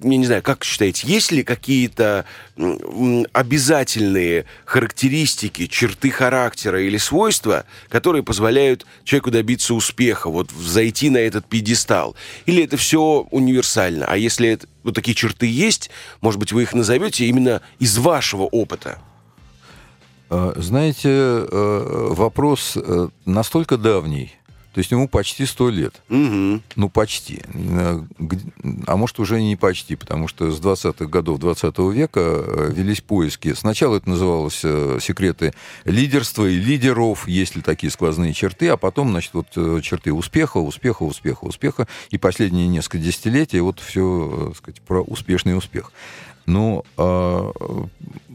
[0.02, 2.26] не знаю, как считаете, есть ли какие-то
[3.34, 11.48] обязательные характеристики, черты характера или свойства, которые позволяют человеку добиться успеха, вот зайти на этот
[11.48, 12.16] пьедестал?
[12.46, 14.06] Или это все универсально?
[14.06, 15.90] А если это, вот такие черты есть,
[16.22, 19.00] может быть, вы их назовете именно из вашего опыта?
[20.30, 24.34] А, знаете, э, вопрос э, настолько давний,
[24.76, 26.02] то есть ему почти сто лет.
[26.10, 26.62] Угу.
[26.76, 27.42] Ну, почти.
[28.88, 33.54] А может, уже не почти, потому что с 20-х годов 20 века э, велись поиски.
[33.54, 35.54] Сначала это называлось э, «Секреты
[35.86, 40.58] лидерства и лидеров», есть ли такие сквозные черты, а потом, значит, вот э, черты успеха,
[40.58, 41.88] успеха, успеха, успеха.
[42.10, 45.94] И последние несколько десятилетий вот все, так сказать, про успешный успех.
[46.46, 47.52] Но э,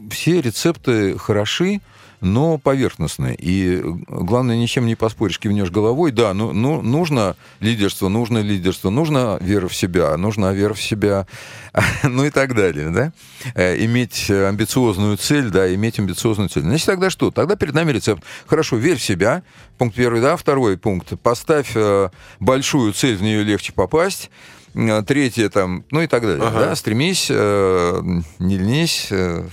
[0.09, 1.81] все рецепты хороши,
[2.21, 3.35] но поверхностные.
[3.37, 6.11] И главное, ничем не поспоришь, кивнешь головой.
[6.11, 11.27] Да, ну, ну, нужно лидерство, нужно лидерство, нужна вера в себя, нужна вера в себя,
[12.03, 13.11] ну и так далее, да?
[13.55, 16.63] Э, иметь амбициозную цель, да, иметь амбициозную цель.
[16.63, 17.31] Значит, тогда что?
[17.31, 18.23] Тогда перед нами рецепт.
[18.45, 19.43] Хорошо, верь в себя,
[19.77, 21.19] пункт первый, да, второй пункт.
[21.21, 24.29] Поставь э, большую цель, в нее легче попасть.
[24.73, 26.45] Э, третье там, ну и так далее.
[26.45, 26.59] Ага.
[26.59, 26.75] Да?
[26.75, 28.01] Стремись, э,
[28.39, 29.47] не ленись, э,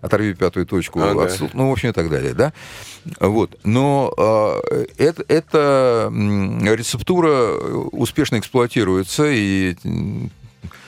[0.00, 1.24] оторви пятую точку, ага.
[1.24, 2.52] отступ, ну, в общем, и так далее, да.
[3.18, 3.58] Вот.
[3.64, 7.54] Но э, это, эта рецептура
[7.92, 9.76] успешно эксплуатируется, и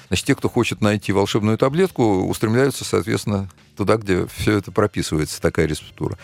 [0.09, 5.67] значит, те, кто хочет найти волшебную таблетку, устремляются, соответственно, туда, где все это прописывается, такая
[5.67, 6.19] рецептура.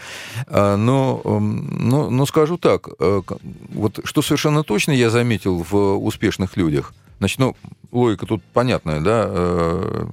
[0.46, 3.22] А, но, но, но скажу так, э,
[3.70, 7.57] вот что совершенно точно я заметил в успешных людях, значит, ну,
[7.90, 10.07] логика тут понятная, да, э,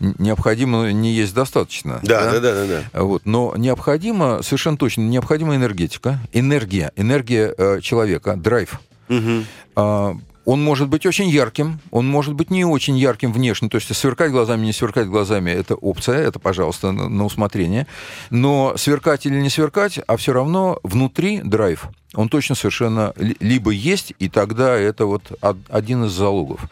[0.00, 2.00] необходимо не есть достаточно.
[2.02, 2.82] Да, да, да, да.
[2.92, 8.80] да, Вот, но необходимо, совершенно точно, необходима энергетика, энергия, энергия э, человека, драйв.
[9.08, 9.44] Угу.
[9.76, 13.68] А, он может быть очень ярким, он может быть не очень ярким внешне.
[13.68, 17.86] То есть сверкать глазами, не сверкать глазами– это опция, это, пожалуйста, на, на усмотрение.
[18.30, 24.14] Но сверкать или не сверкать, а все равно внутри драйв, он точно совершенно либо есть,
[24.18, 25.22] и тогда это вот
[25.68, 26.68] один из залогов,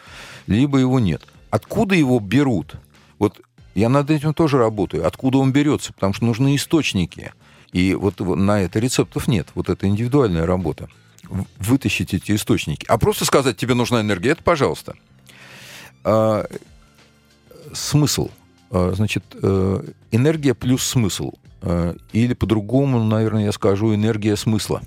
[0.46, 1.22] либо его нет.
[1.50, 2.74] Откуда его берут?
[3.18, 3.40] Вот
[3.74, 5.06] я над этим тоже работаю.
[5.06, 5.92] Откуда он берется?
[5.92, 7.32] Потому что нужны источники.
[7.72, 9.48] И вот на это рецептов нет.
[9.54, 10.88] Вот это индивидуальная работа.
[11.58, 12.86] Вытащить эти источники.
[12.88, 14.94] А просто сказать, тебе нужна энергия, это пожалуйста.
[16.04, 16.46] А,
[17.72, 18.30] смысл.
[18.70, 21.32] А, значит, э, энергия плюс смысл.
[21.60, 24.82] А, или по-другому, наверное, я скажу, энергия смысла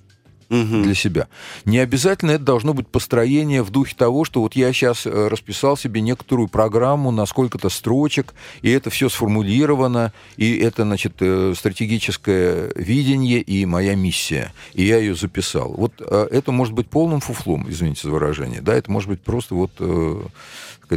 [0.51, 0.83] угу.
[0.83, 1.27] для себя.
[1.65, 5.77] Не обязательно это должно быть построение в духе того, что вот я сейчас э, расписал
[5.77, 12.71] себе некоторую программу на сколько-то строчек, и это все сформулировано, и это, значит, э, стратегическое
[12.75, 15.73] видение и моя миссия, и я ее записал.
[15.73, 19.55] Вот э, это может быть полным фуфлом, извините за выражение, да, это может быть просто
[19.55, 19.71] вот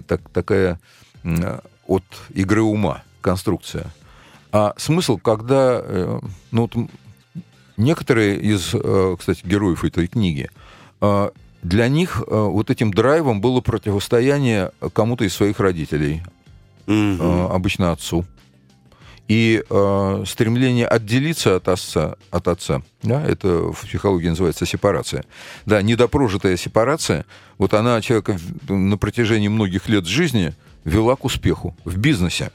[0.06, 0.80] так, такая
[1.86, 3.86] от игры ума конструкция.
[4.50, 5.82] А смысл, когда,
[6.50, 6.88] ну, вот
[7.76, 10.48] Некоторые из, э, кстати, героев этой книги,
[11.00, 11.30] э,
[11.62, 16.22] для них э, вот этим драйвом было противостояние кому-то из своих родителей,
[16.86, 17.50] mm-hmm.
[17.52, 18.24] обычно отцу.
[19.26, 25.24] И э, стремление отделиться от отца, от отца, да, это в психологии называется сепарация.
[25.64, 27.24] Да, недопрожитая сепарация,
[27.56, 30.52] вот она человека на протяжении многих лет жизни
[30.84, 32.50] вела к успеху в бизнесе.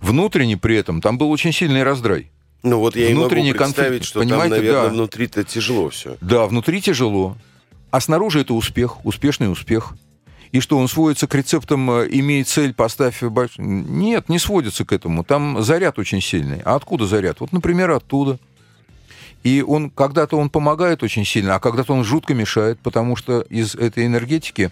[0.00, 2.30] Внутренне при этом там был очень сильный раздрай.
[2.62, 4.88] Ну вот я Внутренний и могу представить, конфликт, что понимаете, там, наверное, да.
[4.90, 6.16] внутри-то тяжело все.
[6.20, 7.36] Да, внутри тяжело.
[7.90, 9.94] А снаружи это успех, успешный успех.
[10.52, 14.92] И что, он сводится к рецептам э, «имей цель, поставь...» больш- Нет, не сводится к
[14.92, 15.24] этому.
[15.24, 16.60] Там заряд очень сильный.
[16.64, 17.40] А откуда заряд?
[17.40, 18.38] Вот, например, оттуда.
[19.42, 23.74] И он когда-то он помогает очень сильно, а когда-то он жутко мешает, потому что из
[23.74, 24.70] этой энергетики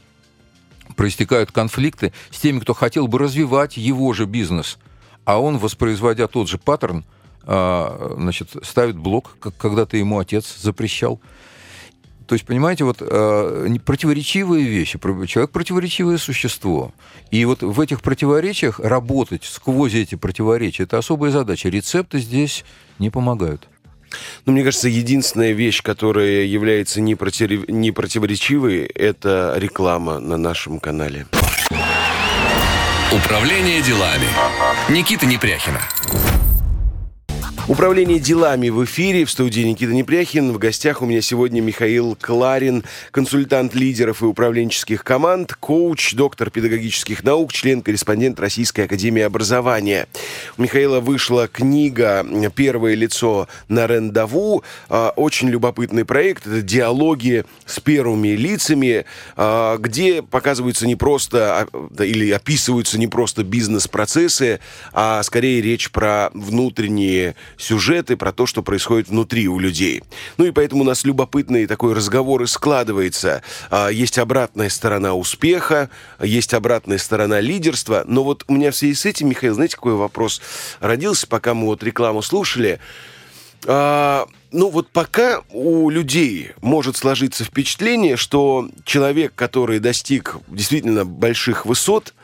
[0.96, 4.78] проистекают конфликты с теми, кто хотел бы развивать его же бизнес.
[5.24, 7.04] А он, воспроизводя тот же паттерн,
[7.44, 11.20] значит, ставит блок, как когда-то ему отец запрещал.
[12.26, 15.00] То есть, понимаете, вот э, не- противоречивые вещи.
[15.26, 16.92] Человек противоречивое существо.
[17.32, 21.68] И вот в этих противоречиях работать сквозь эти противоречия это особая задача.
[21.68, 22.64] Рецепты здесь
[23.00, 23.68] не помогают.
[24.46, 30.78] Ну, мне кажется, единственная вещь, которая является не, против- не противоречивой, это реклама на нашем
[30.78, 31.26] канале.
[33.12, 34.28] Управление делами.
[34.88, 35.80] Никита Непряхина.
[37.68, 40.52] Управление делами в эфире в студии Никита Непряхин.
[40.52, 42.82] В гостях у меня сегодня Михаил Кларин,
[43.12, 50.08] консультант лидеров и управленческих команд, коуч, доктор педагогических наук, член-корреспондент Российской Академии Образования.
[50.58, 54.64] У Михаила вышла книга «Первое лицо на Рендаву».
[54.88, 56.48] А, Очень любопытный проект.
[56.48, 59.04] Это диалоги с первыми лицами,
[59.36, 64.58] а, где показываются не просто, а, или описываются не просто бизнес-процессы,
[64.92, 70.02] а скорее речь про внутренние сюжеты, про то, что происходит внутри у людей.
[70.36, 73.42] Ну и поэтому у нас любопытный такой разговор и складывается.
[73.70, 75.90] А, Есть обратная сторона успеха,
[76.20, 78.04] есть обратная сторона лидерства.
[78.06, 80.40] Но вот у меня в связи с этим, Михаил, знаете, какой вопрос
[80.80, 82.80] родился, пока мы вот рекламу слушали?
[83.66, 91.66] А, ну вот пока у людей может сложиться впечатление, что человек, который достиг действительно больших
[91.66, 92.14] высот,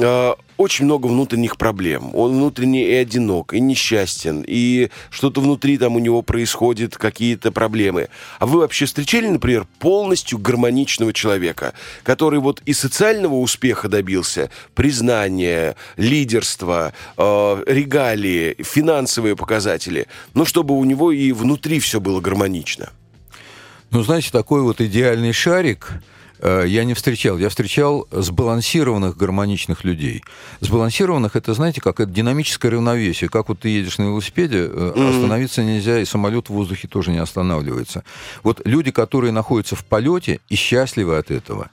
[0.00, 2.14] а, очень много внутренних проблем.
[2.14, 8.08] Он внутренне и одинок, и несчастен, и что-то внутри там у него происходит, какие-то проблемы.
[8.38, 11.74] А вы вообще встречали, например, полностью гармоничного человека,
[12.04, 20.84] который вот и социального успеха добился, признания, лидерства, э, регалии, финансовые показатели, но чтобы у
[20.84, 22.90] него и внутри все было гармонично?
[23.90, 26.12] Ну, знаете, такой вот идеальный шарик э,
[26.42, 27.38] я не встречал.
[27.38, 30.22] Я встречал сбалансированных, гармоничных людей.
[30.60, 33.30] Сбалансированных это, знаете, как это динамическое равновесие.
[33.30, 37.18] Как вот ты едешь на велосипеде, э, остановиться нельзя, и самолет в воздухе тоже не
[37.18, 38.04] останавливается.
[38.42, 41.70] Вот люди, которые находятся в полете и счастливы от этого,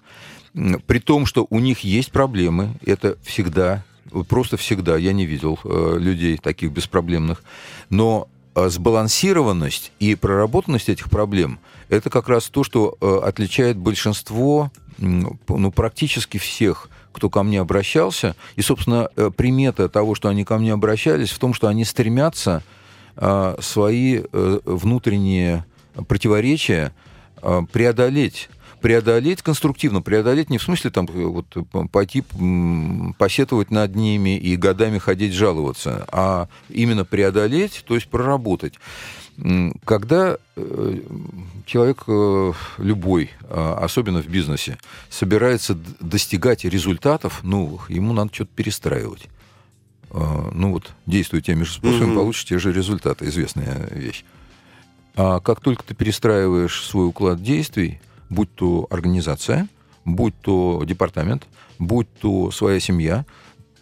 [0.88, 3.84] при том, что у них есть проблемы, это всегда,
[4.28, 7.44] просто всегда, я не видел э, людей таких беспроблемных,
[7.90, 14.72] но э, сбалансированность и проработанность этих проблем– это как раз то, что э, отличает большинство,
[15.00, 18.36] ну, практически всех, кто ко мне обращался.
[18.56, 22.64] И, собственно, э, примета того, что они ко мне обращались, в том, что они стремятся
[23.18, 25.66] э, свои э, внутренние
[26.08, 26.94] противоречия
[27.42, 28.50] э, преодолеть
[28.82, 32.24] преодолеть конструктивно, преодолеть не в смысле там э, вот п- пойти
[33.18, 38.76] посетовать над ними и годами ходить жаловаться, а именно преодолеть, то есть проработать.
[39.86, 41.00] Когда э,
[41.66, 44.78] человек э, любой, а, особенно в бизнесе,
[45.10, 49.28] собирается достигать результатов новых, ему надо что-то перестраивать.
[50.12, 52.16] А, Ну вот, действуя теми же способами, Мгм.
[52.16, 54.26] получишь те же результаты, известная вещь.
[55.16, 59.68] А как только ты перестраиваешь свой уклад действий, будь то организация,
[60.06, 63.26] будь то департамент, будь то своя семья,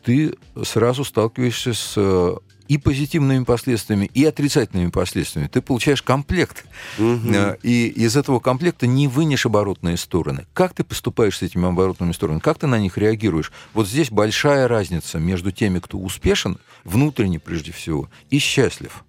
[0.03, 2.35] ты сразу сталкиваешься с э,
[2.67, 5.47] и позитивными последствиями, и отрицательными последствиями.
[5.47, 6.65] Ты получаешь комплект.
[6.97, 10.45] Э, И из этого комплекта не вынешь оборотные стороны.
[10.53, 12.39] Как ты поступаешь с этими оборотными сторонами?
[12.41, 13.51] Как ты на них реагируешь?
[13.73, 19.03] Вот здесь большая разница между теми, кто успешен, внутренне прежде всего, и счастлив,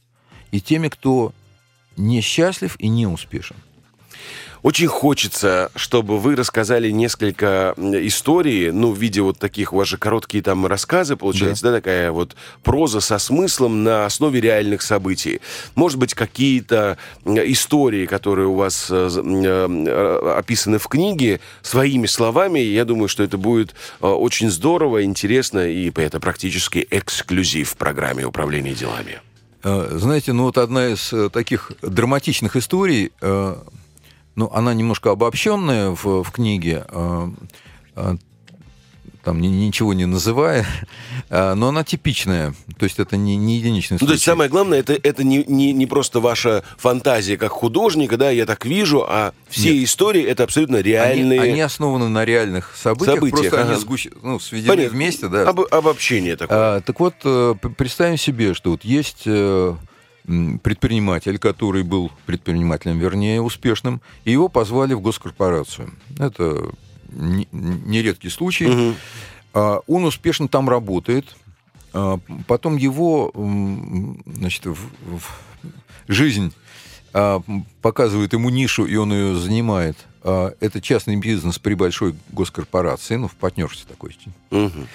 [0.50, 1.32] и теми, кто
[1.96, 3.56] несчастлив и не успешен.
[4.62, 9.98] Очень хочется, чтобы вы рассказали несколько историй, ну, в виде вот таких, у вас же
[9.98, 15.40] короткие там рассказы, получается, да, такая вот проза со смыслом на основе реальных событий.
[15.74, 22.58] Может быть, какие-то истории, которые у вас э, м, э, описаны в книге, своими словами,
[22.58, 28.26] я думаю, что это будет э, очень здорово, интересно, и это практически эксклюзив в программе
[28.26, 29.20] управления делами.
[29.64, 33.56] Э, Знаете, ну вот одна из э, таких драматичных историй, э,
[34.38, 37.28] ну, она немножко обобщенная в, в книге, э,
[37.96, 38.14] э,
[39.24, 40.64] там ни- ничего не называя,
[41.28, 44.12] э, но она типичная, то есть это не, не единичный Ну, то случай.
[44.14, 48.46] есть самое главное, это, это не, не, не просто ваша фантазия как художника, да, я
[48.46, 49.84] так вижу, а все Нет.
[49.88, 53.72] истории это абсолютно Они, реальные они основаны на реальных событиях, Событиях, просто ага.
[53.72, 54.96] они сгущ- ну, сведены Понятно.
[54.96, 55.48] вместе, да.
[55.48, 56.76] об- обобщение такое.
[56.76, 59.74] А, так вот, э, представим себе, что вот есть э,
[60.62, 65.90] предприниматель, который был предпринимателем, вернее, успешным, и его позвали в госкорпорацию.
[66.18, 66.70] Это
[67.10, 68.66] нередкий случай.
[68.66, 69.82] Угу.
[69.86, 71.24] Он успешно там работает.
[71.94, 73.32] А, потом его
[74.26, 74.66] значит,
[76.06, 76.52] жизнь
[77.14, 77.40] а,
[77.80, 79.96] показывает ему нишу, и он ее занимает.
[80.22, 84.18] Это частный бизнес при большой госкорпорации, ну, в партнерстве такой.
[84.50, 84.86] Угу.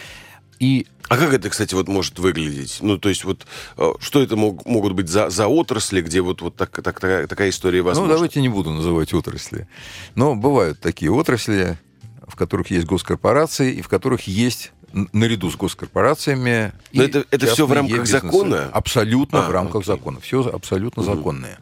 [0.64, 0.88] И...
[1.10, 2.78] А как это, кстати, вот может выглядеть?
[2.80, 3.46] Ну, то есть вот
[3.78, 7.28] э, что это мог, могут быть за, за отрасли, где вот, вот так, так, такая,
[7.28, 8.14] такая история ну, возможна?
[8.14, 9.68] Ну, давайте не буду называть отрасли.
[10.16, 11.78] Но бывают такие отрасли,
[12.26, 14.72] в которых есть госкорпорации и в которых есть
[15.12, 16.72] наряду с госкорпорациями.
[16.94, 18.26] Но это, это все в рамках бизнесы.
[18.26, 18.70] закона?
[18.72, 19.88] Абсолютно а, в рамках окей.
[19.88, 20.22] закона.
[20.22, 21.14] Все абсолютно угу.
[21.14, 21.60] законное.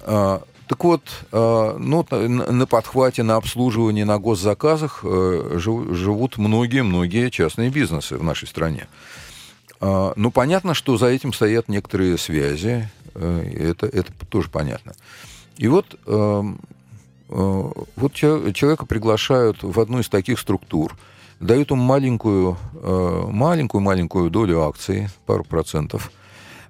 [0.00, 1.02] А, так вот,
[1.32, 8.46] э, ну, на подхвате, на обслуживании, на госзаказах э, живут многие-многие частные бизнесы в нашей
[8.46, 8.86] стране.
[9.80, 14.92] А, ну, понятно, что за этим стоят некоторые связи, э, это, это тоже понятно.
[15.56, 16.60] И вот, эм,
[17.26, 20.96] вот человека приглашают в одну из таких структур,
[21.40, 26.12] дают ему маленькую, маленькую-маленькую долю акций, пару процентов.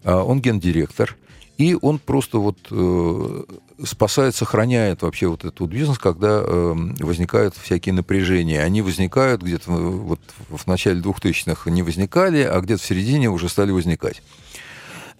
[0.05, 1.17] Он гендиректор–
[1.61, 3.43] и он просто вот э,
[3.85, 8.63] спасает, сохраняет вообще вот этот вот бизнес, когда э, возникают всякие напряжения.
[8.63, 13.73] Они возникают где-то вот в начале 2000-х не возникали, а где-то в середине уже стали
[13.73, 14.23] возникать.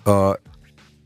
[0.07, 0.37] Э,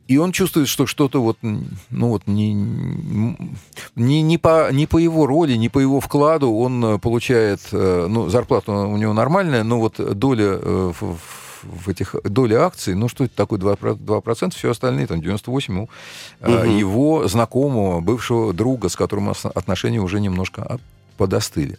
[0.07, 5.27] и он чувствует, что что-то вот, ну вот не, не, не, по, не по его
[5.27, 9.97] роли, не по его вкладу он получает, э, ну, зарплата у него нормальная, но вот
[10.17, 11.19] доля э, в
[11.65, 15.83] в этих доли акций, ну что это такое 2%, 2% все остальные, там 98 у
[15.83, 16.51] угу.
[16.51, 20.79] его знакомого, бывшего друга, с которым отношения уже немножко
[21.17, 21.79] подостыли.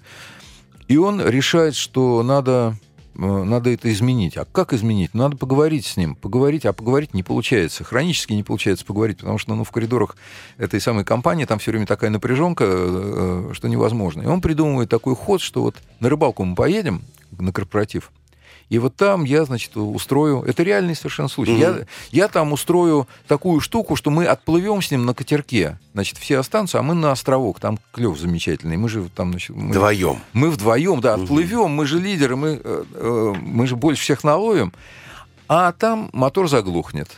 [0.87, 2.77] И он решает, что надо
[3.15, 4.37] э, надо это изменить.
[4.37, 5.13] А как изменить?
[5.13, 6.15] Надо поговорить с ним.
[6.15, 7.83] Поговорить, а поговорить не получается.
[7.83, 10.15] Хронически не получается поговорить, потому что ну, в коридорах
[10.57, 14.21] этой самой компании там все время такая напряженка, э, что невозможно.
[14.21, 18.11] И он придумывает такой ход, что вот на рыбалку мы поедем, на корпоратив,
[18.69, 20.41] и вот там я, значит, устрою...
[20.41, 21.53] Это реальный совершенно случай.
[21.53, 21.61] Угу.
[21.61, 21.77] Я,
[22.11, 25.79] я там устрою такую штуку, что мы отплывем с ним на катерке.
[25.93, 27.59] Значит, все останутся, а мы на островок.
[27.59, 28.77] Там клев замечательный.
[28.77, 29.31] Мы же там...
[29.31, 30.19] Значит, мы, вдвоем.
[30.33, 31.59] Мы вдвоем, да, отплывем.
[31.59, 31.67] Угу.
[31.69, 34.73] Мы же лидеры, мы, э, э, мы же больше всех наловим.
[35.47, 37.09] А там мотор заглохнет.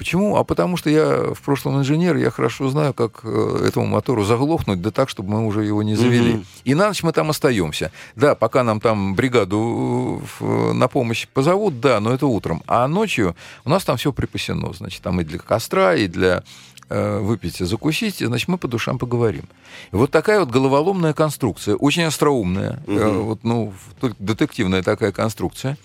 [0.00, 0.38] Почему?
[0.38, 4.80] А потому что я в прошлом инженер, я хорошо знаю, как э, этому мотору заглохнуть,
[4.80, 6.36] да так, чтобы мы уже его не завели.
[6.36, 6.46] Mm-hmm.
[6.64, 7.92] И на ночь мы там остаемся.
[8.16, 12.62] Да, пока нам там бригаду э, на помощь позовут, да, но это утром.
[12.66, 13.36] А ночью
[13.66, 14.72] у нас там все припасено.
[14.72, 16.44] Значит, там и для костра, и для
[16.88, 19.44] э, выпить, закусить, значит, мы по душам поговорим.
[19.92, 23.22] И вот такая вот головоломная конструкция, очень остроумная, угу.
[23.22, 23.74] вот, ну,
[24.18, 25.76] детективная такая конструкция.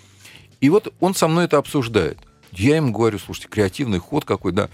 [0.61, 2.17] И вот он со мной это обсуждает.
[2.55, 4.69] Я ему говорю, слушайте, креативный ход какой, да.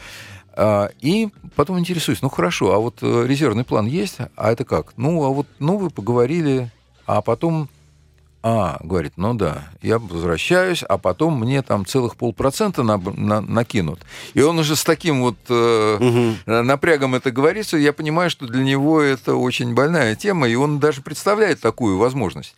[0.54, 4.18] А, и потом интересуюсь, ну хорошо, а вот э, резервный план есть?
[4.36, 4.94] А это как?
[4.98, 6.72] Ну, а вот, ну, вы поговорили,
[7.06, 7.70] а потом...
[8.44, 14.00] А, говорит, ну да, я возвращаюсь, а потом мне там целых полпроцента на, на, накинут.
[14.34, 16.52] И он уже с таким вот э, угу.
[16.64, 21.04] напрягом это говорится, я понимаю, что для него это очень больная тема, и он даже
[21.04, 22.56] представляет такую возможность.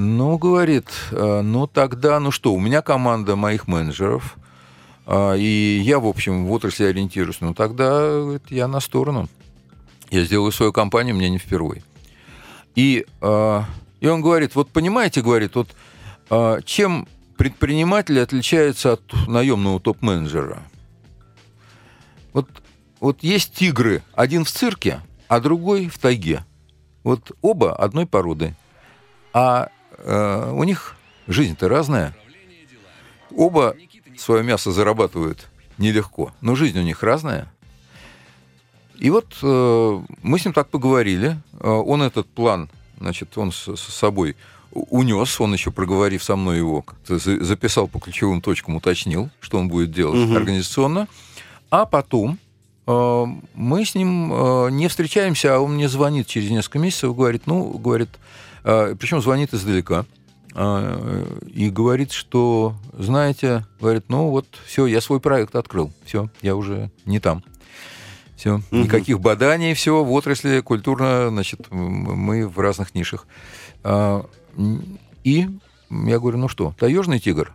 [0.00, 4.36] Ну, говорит, э, ну тогда, ну что, у меня команда моих менеджеров,
[5.06, 7.40] а, и я, в общем, в отрасли ориентируюсь.
[7.40, 9.28] Ну тогда говорит, я на сторону.
[10.10, 11.82] Я сделаю свою компанию, мне не впервые.
[12.76, 13.64] И, а,
[13.98, 15.70] и он говорит, вот понимаете, говорит, вот
[16.30, 20.62] а, чем предприниматель отличается от наемного топ-менеджера?
[22.32, 22.48] Вот,
[23.00, 26.44] вот есть тигры, один в цирке, а другой в тайге.
[27.02, 28.54] Вот оба одной породы.
[29.32, 30.96] А э, у них
[31.26, 32.16] жизнь-то разная.
[33.34, 33.76] Оба
[34.16, 35.46] свое мясо зарабатывают
[35.76, 37.52] нелегко, но жизнь у них разная.
[38.96, 41.38] И вот э, мы с ним так поговорили.
[41.60, 42.68] Э, он этот план,
[42.98, 44.36] значит, он с, с собой
[44.72, 49.92] унес, он еще проговорив со мной его, записал по ключевым точкам, уточнил, что он будет
[49.92, 50.36] делать угу.
[50.36, 51.08] организационно.
[51.70, 52.38] А потом
[52.86, 53.24] э,
[53.54, 57.78] мы с ним э, не встречаемся, а он мне звонит через несколько месяцев, говорит, ну,
[57.78, 58.10] говорит,
[58.68, 60.04] Причем звонит издалека
[60.54, 66.54] а, и говорит, что, знаете, говорит, ну вот, все, я свой проект открыл, все, я
[66.54, 67.42] уже не там.
[68.36, 68.64] Все, угу.
[68.70, 73.26] никаких боданий, все, в отрасли культурно, значит, мы в разных нишах.
[73.84, 74.26] А,
[75.24, 75.48] и
[75.90, 77.54] я говорю, ну что, таежный тигр?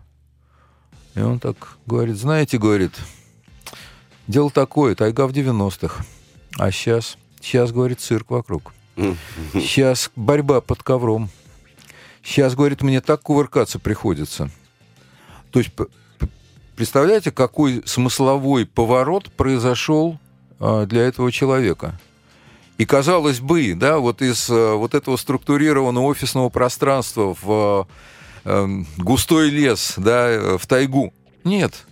[1.14, 2.94] И он так говорит, знаете, говорит,
[4.28, 6.04] дело такое, тайга в 90-х,
[6.58, 8.74] а сейчас, сейчас, говорит, цирк вокруг.
[9.54, 11.30] Сейчас борьба под ковром.
[12.24, 14.50] Сейчас, говорит, мне так кувыркаться приходится.
[15.52, 15.72] То есть
[16.76, 20.20] представляете, какой смысловой поворот произошел
[20.60, 22.00] а, для этого человека?
[22.78, 27.88] И казалось бы, да, вот из а, вот этого структурированного офисного пространства в
[28.46, 28.68] э,
[28.98, 31.14] густой лес, да, в тайгу.
[31.44, 31.86] Нет.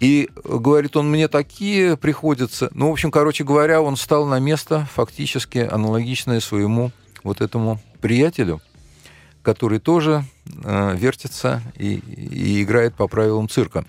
[0.00, 2.70] И, говорит он, мне такие приходятся.
[2.72, 6.90] Ну, в общем, короче говоря, он стал на место фактически аналогичное своему
[7.22, 8.62] вот этому приятелю,
[9.42, 10.24] который тоже
[10.64, 13.84] э, вертится и, и играет по правилам цирка.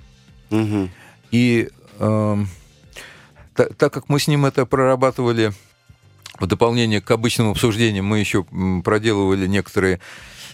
[0.50, 0.90] Угу.
[1.32, 2.38] И э,
[3.56, 5.54] та, так как мы с ним это прорабатывали
[6.40, 8.46] в дополнение к обычным обсуждениям, мы еще
[8.84, 10.02] проделывали некоторые,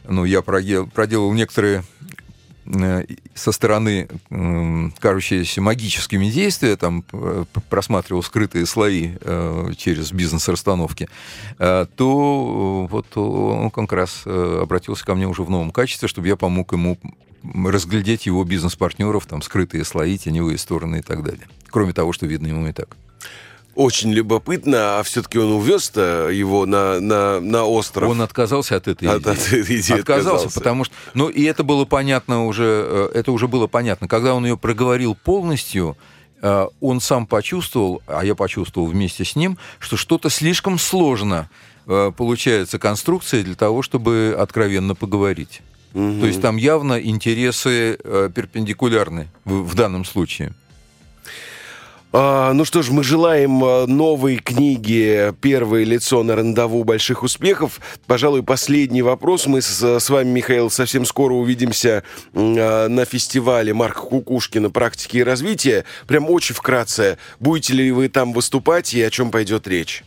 [0.08, 1.97] ну, я проделал некоторые Э,
[3.34, 4.08] со стороны
[5.00, 11.08] кажущиеся магическими действия, там э, просматривал скрытые слои э, через бизнес-расстановки,
[11.58, 16.74] то вот он как раз обратился ко мне уже в новом качестве, чтобы я помог
[16.74, 16.98] ему
[17.44, 21.48] разглядеть его бизнес-партнеров, там скрытые слои, теневые стороны и так далее.
[21.70, 22.96] Кроме того, что видно ему и так
[23.78, 28.10] очень любопытно, а все-таки он увез-то его на, на, на остров.
[28.10, 29.18] Он отказался от этой идеи.
[29.18, 30.96] От, от этой идеи отказался, отказался, потому что...
[31.14, 34.08] Ну, и это было понятно уже, э, это уже было понятно.
[34.08, 35.96] Когда он ее проговорил полностью,
[36.42, 41.48] э, он сам почувствовал, а я почувствовал вместе с ним, что что-то слишком сложно
[41.86, 45.62] э, получается конструкция для того, чтобы откровенно поговорить.
[45.94, 46.20] Угу.
[46.22, 48.00] То есть там явно интересы
[48.34, 50.56] перпендикулярны в, в данном случае.
[52.14, 57.82] А, ну что ж, мы желаем а, новой книги «Первое лицо на рандову» больших успехов.
[58.06, 59.46] Пожалуй, последний вопрос.
[59.46, 62.04] Мы с, с вами, Михаил, совсем скоро увидимся
[62.34, 65.84] а, на фестивале Марка Кукушкина «Практики и развитие».
[66.08, 67.18] Прям очень вкратце.
[67.42, 70.04] Будете ли вы там выступать и о чем пойдет речь?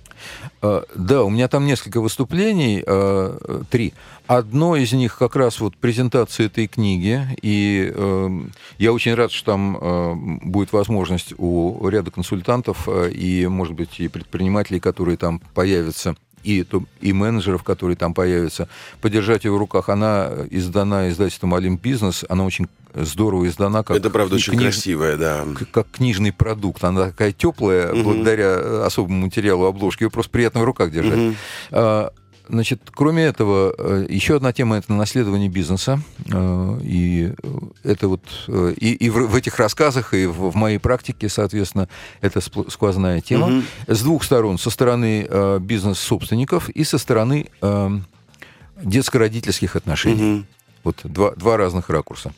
[0.62, 3.92] А, да, у меня там несколько выступлений, а, три.
[4.26, 9.52] Одно из них как раз вот презентация этой книги, и эм, я очень рад, что
[9.52, 10.14] там э,
[10.44, 16.64] будет возможность у ряда консультантов э, и, может быть, и предпринимателей, которые там появятся, и,
[17.00, 18.68] и менеджеров, которые там появятся,
[19.00, 19.88] подержать ее в руках.
[19.88, 23.82] Она издана издательством «Олимп Бизнес», она очень здорово издана.
[23.82, 24.74] Как Это, правда, очень книж...
[24.74, 25.46] красивая, да.
[25.72, 26.82] Как книжный продукт.
[26.82, 28.02] Она такая теплая, угу.
[28.02, 30.04] благодаря особому материалу обложки.
[30.04, 31.34] Ее просто приятно в руках держать.
[31.70, 32.10] Угу.
[32.50, 36.00] Значит, кроме этого, э, еще одна тема это наследование бизнеса.
[36.32, 37.32] Э, и
[37.84, 41.88] это вот э, и, и в, этих рассказах, и в, в моей практике, соответственно,
[42.20, 43.46] это сквозная тема.
[43.46, 43.62] Угу.
[43.86, 44.58] С двух сторон.
[44.58, 45.28] Со стороны
[45.60, 47.46] бизнес-собственников и со стороны
[48.82, 50.38] детско-родительских отношений.
[50.38, 50.44] Угу.
[50.84, 52.32] Вот два, два разных ракурса.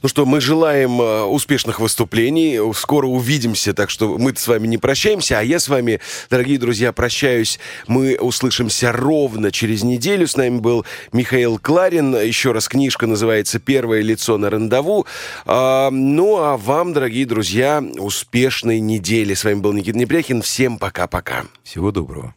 [0.00, 2.60] Ну что, мы желаем э, успешных выступлений.
[2.72, 5.40] Скоро увидимся, так что мы с вами не прощаемся.
[5.40, 7.58] А я с вами, дорогие друзья, прощаюсь.
[7.88, 10.28] Мы услышимся ровно через неделю.
[10.28, 12.14] С нами был Михаил Кларин.
[12.14, 15.04] Еще раз книжка называется «Первое лицо на рандову».
[15.46, 19.34] А, ну, а вам, дорогие друзья, успешной недели.
[19.34, 20.42] С вами был Никита Непряхин.
[20.42, 21.46] Всем пока-пока.
[21.64, 22.34] Всего доброго.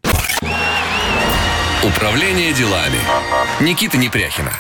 [1.83, 2.97] Управление делами.
[3.59, 4.51] Никита Непряхина.